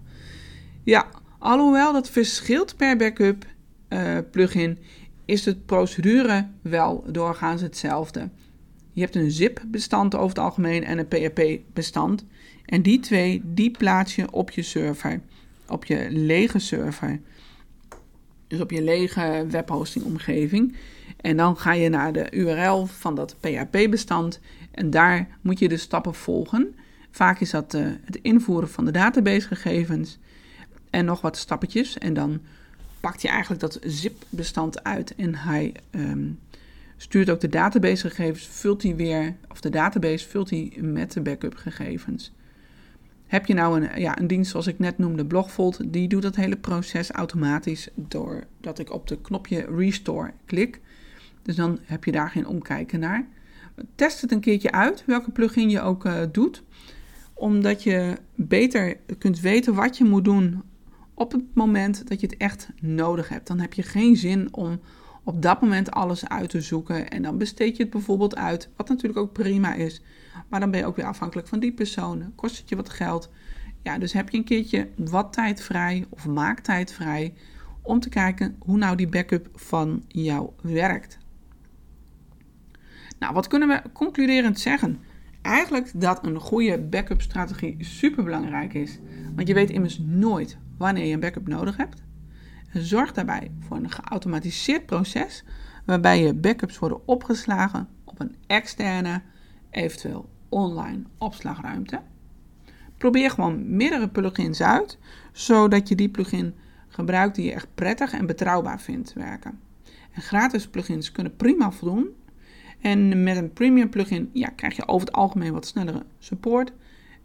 Ja, 0.83 1.07
alhoewel 1.41 1.93
dat 1.93 2.09
verschilt 2.09 2.75
per 2.75 2.97
backup 2.97 3.45
uh, 3.89 4.17
plugin, 4.31 4.77
is 5.25 5.43
de 5.43 5.55
procedure 5.55 6.47
wel 6.61 7.03
doorgaans 7.07 7.61
hetzelfde. 7.61 8.29
Je 8.91 9.01
hebt 9.01 9.15
een 9.15 9.31
zip-bestand 9.31 10.15
over 10.15 10.29
het 10.29 10.39
algemeen 10.39 10.83
en 10.83 10.97
een 10.97 11.07
PHP-bestand. 11.07 12.25
En 12.65 12.81
die 12.81 12.99
twee, 12.99 13.41
die 13.45 13.71
plaats 13.71 14.15
je 14.15 14.31
op 14.31 14.51
je 14.51 14.61
server, 14.61 15.21
op 15.67 15.85
je 15.85 16.07
lege 16.09 16.59
server. 16.59 17.19
Dus 18.47 18.59
op 18.59 18.71
je 18.71 18.81
lege 18.81 19.45
webhosting-omgeving. 19.49 20.75
En 21.17 21.37
dan 21.37 21.57
ga 21.57 21.73
je 21.73 21.89
naar 21.89 22.13
de 22.13 22.31
URL 22.31 22.85
van 22.85 23.15
dat 23.15 23.35
PHP-bestand 23.39 24.39
en 24.71 24.89
daar 24.89 25.37
moet 25.41 25.59
je 25.59 25.67
de 25.67 25.77
stappen 25.77 26.13
volgen. 26.13 26.75
Vaak 27.11 27.39
is 27.39 27.49
dat 27.49 27.73
uh, 27.73 27.85
het 28.05 28.15
invoeren 28.15 28.69
van 28.69 28.85
de 28.85 28.91
databasegegevens 28.91 30.19
en 30.91 31.05
nog 31.05 31.21
wat 31.21 31.37
stappetjes. 31.37 31.97
En 31.97 32.13
dan 32.13 32.41
pakt 32.99 33.21
je 33.21 33.27
eigenlijk 33.27 33.61
dat 33.61 33.79
zip-bestand 33.83 34.83
uit 34.83 35.15
en 35.15 35.35
hij 35.35 35.73
um, 35.91 36.39
stuurt 36.97 37.29
ook 37.29 37.39
de 37.39 37.49
databasegegevens, 37.49 38.47
vult 38.47 38.83
hij 38.83 38.95
weer, 38.95 39.35
of 39.49 39.61
de 39.61 39.69
database 39.69 40.27
vult 40.27 40.49
hij 40.49 40.73
met 40.81 41.11
de 41.11 41.21
backup 41.21 41.55
gegevens. 41.55 42.31
Heb 43.27 43.45
je 43.45 43.53
nou 43.53 43.81
een, 43.81 44.01
ja, 44.01 44.19
een 44.19 44.27
dienst 44.27 44.51
zoals 44.51 44.67
ik 44.67 44.79
net 44.79 44.97
noemde, 44.97 45.25
Blogvault, 45.25 45.93
die 45.93 46.07
doet 46.07 46.21
dat 46.21 46.35
hele 46.35 46.57
proces 46.57 47.11
automatisch 47.11 47.89
doordat 47.95 48.79
ik 48.79 48.93
op 48.93 49.07
de 49.07 49.21
knopje 49.21 49.65
Restore 49.75 50.31
klik. 50.45 50.81
Dus 51.41 51.55
dan 51.55 51.79
heb 51.83 52.03
je 52.03 52.11
daar 52.11 52.29
geen 52.29 52.47
omkijken 52.47 52.99
naar. 52.99 53.27
Test 53.95 54.21
het 54.21 54.31
een 54.31 54.39
keertje 54.39 54.71
uit, 54.71 55.03
welke 55.05 55.31
plugin 55.31 55.69
je 55.69 55.81
ook 55.81 56.05
uh, 56.05 56.21
doet. 56.31 56.63
Omdat 57.33 57.83
je 57.83 58.17
beter 58.35 58.97
kunt 59.17 59.39
weten 59.39 59.73
wat 59.73 59.97
je 59.97 60.03
moet 60.03 60.25
doen 60.25 60.61
op 61.21 61.31
het 61.31 61.55
moment 61.55 62.07
dat 62.07 62.19
je 62.19 62.27
het 62.27 62.37
echt 62.37 62.69
nodig 62.79 63.29
hebt. 63.29 63.47
Dan 63.47 63.59
heb 63.59 63.73
je 63.73 63.83
geen 63.83 64.15
zin 64.15 64.53
om 64.53 64.79
op 65.23 65.41
dat 65.41 65.61
moment 65.61 65.91
alles 65.91 66.27
uit 66.27 66.49
te 66.49 66.61
zoeken. 66.61 67.09
En 67.09 67.21
dan 67.21 67.37
besteed 67.37 67.77
je 67.77 67.83
het 67.83 67.91
bijvoorbeeld 67.91 68.35
uit, 68.35 68.69
wat 68.75 68.89
natuurlijk 68.89 69.19
ook 69.19 69.33
prima 69.33 69.73
is. 69.73 70.01
Maar 70.49 70.59
dan 70.59 70.71
ben 70.71 70.79
je 70.79 70.85
ook 70.85 70.95
weer 70.95 71.05
afhankelijk 71.05 71.47
van 71.47 71.59
die 71.59 71.73
persoon. 71.73 72.31
Kost 72.35 72.57
het 72.57 72.69
je 72.69 72.75
wat 72.75 72.89
geld? 72.89 73.29
Ja, 73.83 73.97
dus 73.97 74.13
heb 74.13 74.29
je 74.29 74.37
een 74.37 74.43
keertje 74.43 74.89
wat 74.95 75.33
tijd 75.33 75.61
vrij 75.61 76.05
of 76.09 76.27
maak 76.27 76.59
tijd 76.59 76.91
vrij 76.91 77.33
om 77.81 77.99
te 77.99 78.09
kijken 78.09 78.55
hoe 78.59 78.77
nou 78.77 78.95
die 78.95 79.07
backup 79.07 79.49
van 79.53 80.03
jou 80.07 80.49
werkt. 80.61 81.17
Nou, 83.19 83.33
wat 83.33 83.47
kunnen 83.47 83.67
we 83.67 83.81
concluderend 83.93 84.59
zeggen? 84.59 84.99
Eigenlijk 85.41 85.91
dat 85.95 86.25
een 86.25 86.39
goede 86.39 86.79
backup 86.79 87.21
strategie 87.21 87.75
super 87.79 88.23
belangrijk 88.23 88.73
is. 88.73 88.99
Want 89.35 89.47
je 89.47 89.53
weet 89.53 89.69
immers 89.69 89.99
nooit 89.99 90.57
wanneer 90.81 91.05
je 91.05 91.13
een 91.13 91.19
backup 91.19 91.47
nodig 91.47 91.77
hebt. 91.77 92.03
zorg 92.73 93.11
daarbij 93.11 93.51
voor 93.59 93.77
een 93.77 93.91
geautomatiseerd 93.91 94.85
proces 94.85 95.43
waarbij 95.85 96.21
je 96.23 96.33
backups 96.33 96.79
worden 96.79 97.07
opgeslagen 97.07 97.87
op 98.03 98.19
een 98.19 98.35
externe, 98.47 99.21
eventueel 99.69 100.29
online 100.49 101.03
opslagruimte. 101.17 101.99
Probeer 102.97 103.29
gewoon 103.29 103.75
meerdere 103.75 104.09
plugins 104.09 104.61
uit, 104.61 104.97
zodat 105.31 105.87
je 105.87 105.95
die 105.95 106.09
plugin 106.09 106.53
gebruikt 106.87 107.35
die 107.35 107.45
je 107.45 107.53
echt 107.53 107.67
prettig 107.75 108.13
en 108.13 108.25
betrouwbaar 108.25 108.81
vindt 108.81 109.13
werken. 109.13 109.59
En 110.11 110.21
gratis 110.21 110.67
plugins 110.67 111.11
kunnen 111.11 111.35
prima 111.35 111.71
voldoen 111.71 112.07
en 112.81 113.23
met 113.23 113.37
een 113.37 113.53
premium 113.53 113.89
plugin 113.89 114.29
ja, 114.33 114.47
krijg 114.47 114.75
je 114.75 114.87
over 114.87 115.07
het 115.07 115.15
algemeen 115.15 115.53
wat 115.53 115.65
snellere 115.65 116.05
support. 116.19 116.73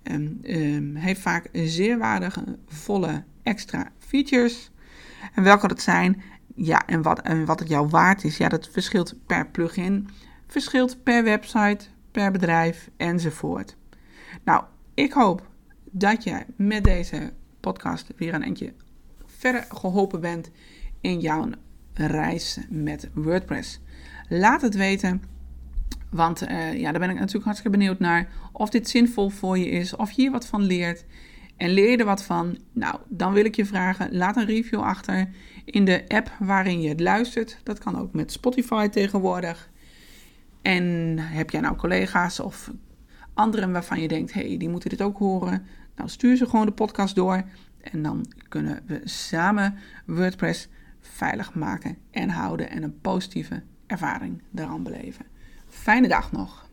En, 0.02 0.40
um, 0.42 0.94
heeft 0.94 1.20
vaak 1.20 1.48
zeer 1.52 1.98
waardige, 1.98 2.58
volle 2.66 3.24
extra 3.46 3.92
features. 3.98 4.70
En 5.34 5.42
welke 5.42 5.68
dat 5.68 5.80
zijn, 5.80 6.22
ja, 6.54 6.86
en 6.86 7.02
wat, 7.02 7.20
en 7.20 7.44
wat 7.44 7.58
het 7.58 7.68
jou 7.68 7.88
waard 7.88 8.24
is, 8.24 8.36
ja, 8.36 8.48
dat 8.48 8.68
verschilt 8.68 9.14
per 9.26 9.46
plugin, 9.46 10.08
verschilt 10.46 11.02
per 11.02 11.24
website, 11.24 11.86
per 12.10 12.30
bedrijf 12.30 12.90
enzovoort. 12.96 13.76
Nou, 14.44 14.64
ik 14.94 15.12
hoop 15.12 15.48
dat 15.90 16.24
je 16.24 16.44
met 16.56 16.84
deze 16.84 17.32
podcast 17.60 18.12
weer 18.16 18.34
een 18.34 18.42
eindje 18.42 18.72
verder 19.26 19.64
geholpen 19.68 20.20
bent 20.20 20.50
in 21.00 21.20
jouw 21.20 21.50
reis 21.94 22.58
met 22.68 23.08
WordPress. 23.14 23.80
Laat 24.28 24.62
het 24.62 24.74
weten 24.74 25.22
want 26.10 26.48
uh, 26.48 26.78
ja, 26.78 26.90
daar 26.90 27.00
ben 27.00 27.10
ik 27.10 27.18
natuurlijk 27.18 27.44
hartstikke 27.44 27.78
benieuwd 27.78 27.98
naar 27.98 28.28
of 28.52 28.70
dit 28.70 28.88
zinvol 28.88 29.28
voor 29.28 29.58
je 29.58 29.68
is, 29.68 29.96
of 29.96 30.10
je 30.10 30.22
hier 30.22 30.30
wat 30.30 30.46
van 30.46 30.62
leert. 30.62 31.04
En 31.56 31.70
leer 31.70 31.90
je 31.90 31.96
er 31.96 32.04
wat 32.04 32.24
van? 32.24 32.58
Nou, 32.72 32.96
dan 33.08 33.32
wil 33.32 33.44
ik 33.44 33.56
je 33.56 33.64
vragen, 33.64 34.16
laat 34.16 34.36
een 34.36 34.46
review 34.46 34.80
achter 34.80 35.28
in 35.64 35.84
de 35.84 36.04
app 36.08 36.36
waarin 36.38 36.80
je 36.80 36.88
het 36.88 37.00
luistert. 37.00 37.58
Dat 37.62 37.78
kan 37.78 37.98
ook 37.98 38.12
met 38.12 38.32
Spotify 38.32 38.88
tegenwoordig. 38.88 39.70
En 40.62 41.18
heb 41.18 41.50
jij 41.50 41.60
nou 41.60 41.76
collega's 41.76 42.40
of 42.40 42.70
anderen 43.34 43.72
waarvan 43.72 44.00
je 44.00 44.08
denkt, 44.08 44.32
hey, 44.32 44.56
die 44.56 44.68
moeten 44.68 44.90
dit 44.90 45.02
ook 45.02 45.18
horen? 45.18 45.66
Nou, 45.96 46.08
stuur 46.08 46.36
ze 46.36 46.46
gewoon 46.46 46.66
de 46.66 46.72
podcast 46.72 47.14
door 47.14 47.42
en 47.80 48.02
dan 48.02 48.26
kunnen 48.48 48.82
we 48.86 49.00
samen 49.04 49.78
WordPress 50.06 50.68
veilig 51.00 51.54
maken 51.54 51.96
en 52.10 52.28
houden 52.28 52.70
en 52.70 52.82
een 52.82 53.00
positieve 53.00 53.62
ervaring 53.86 54.42
daaraan 54.50 54.82
beleven. 54.82 55.24
Fijne 55.68 56.08
dag 56.08 56.32
nog. 56.32 56.65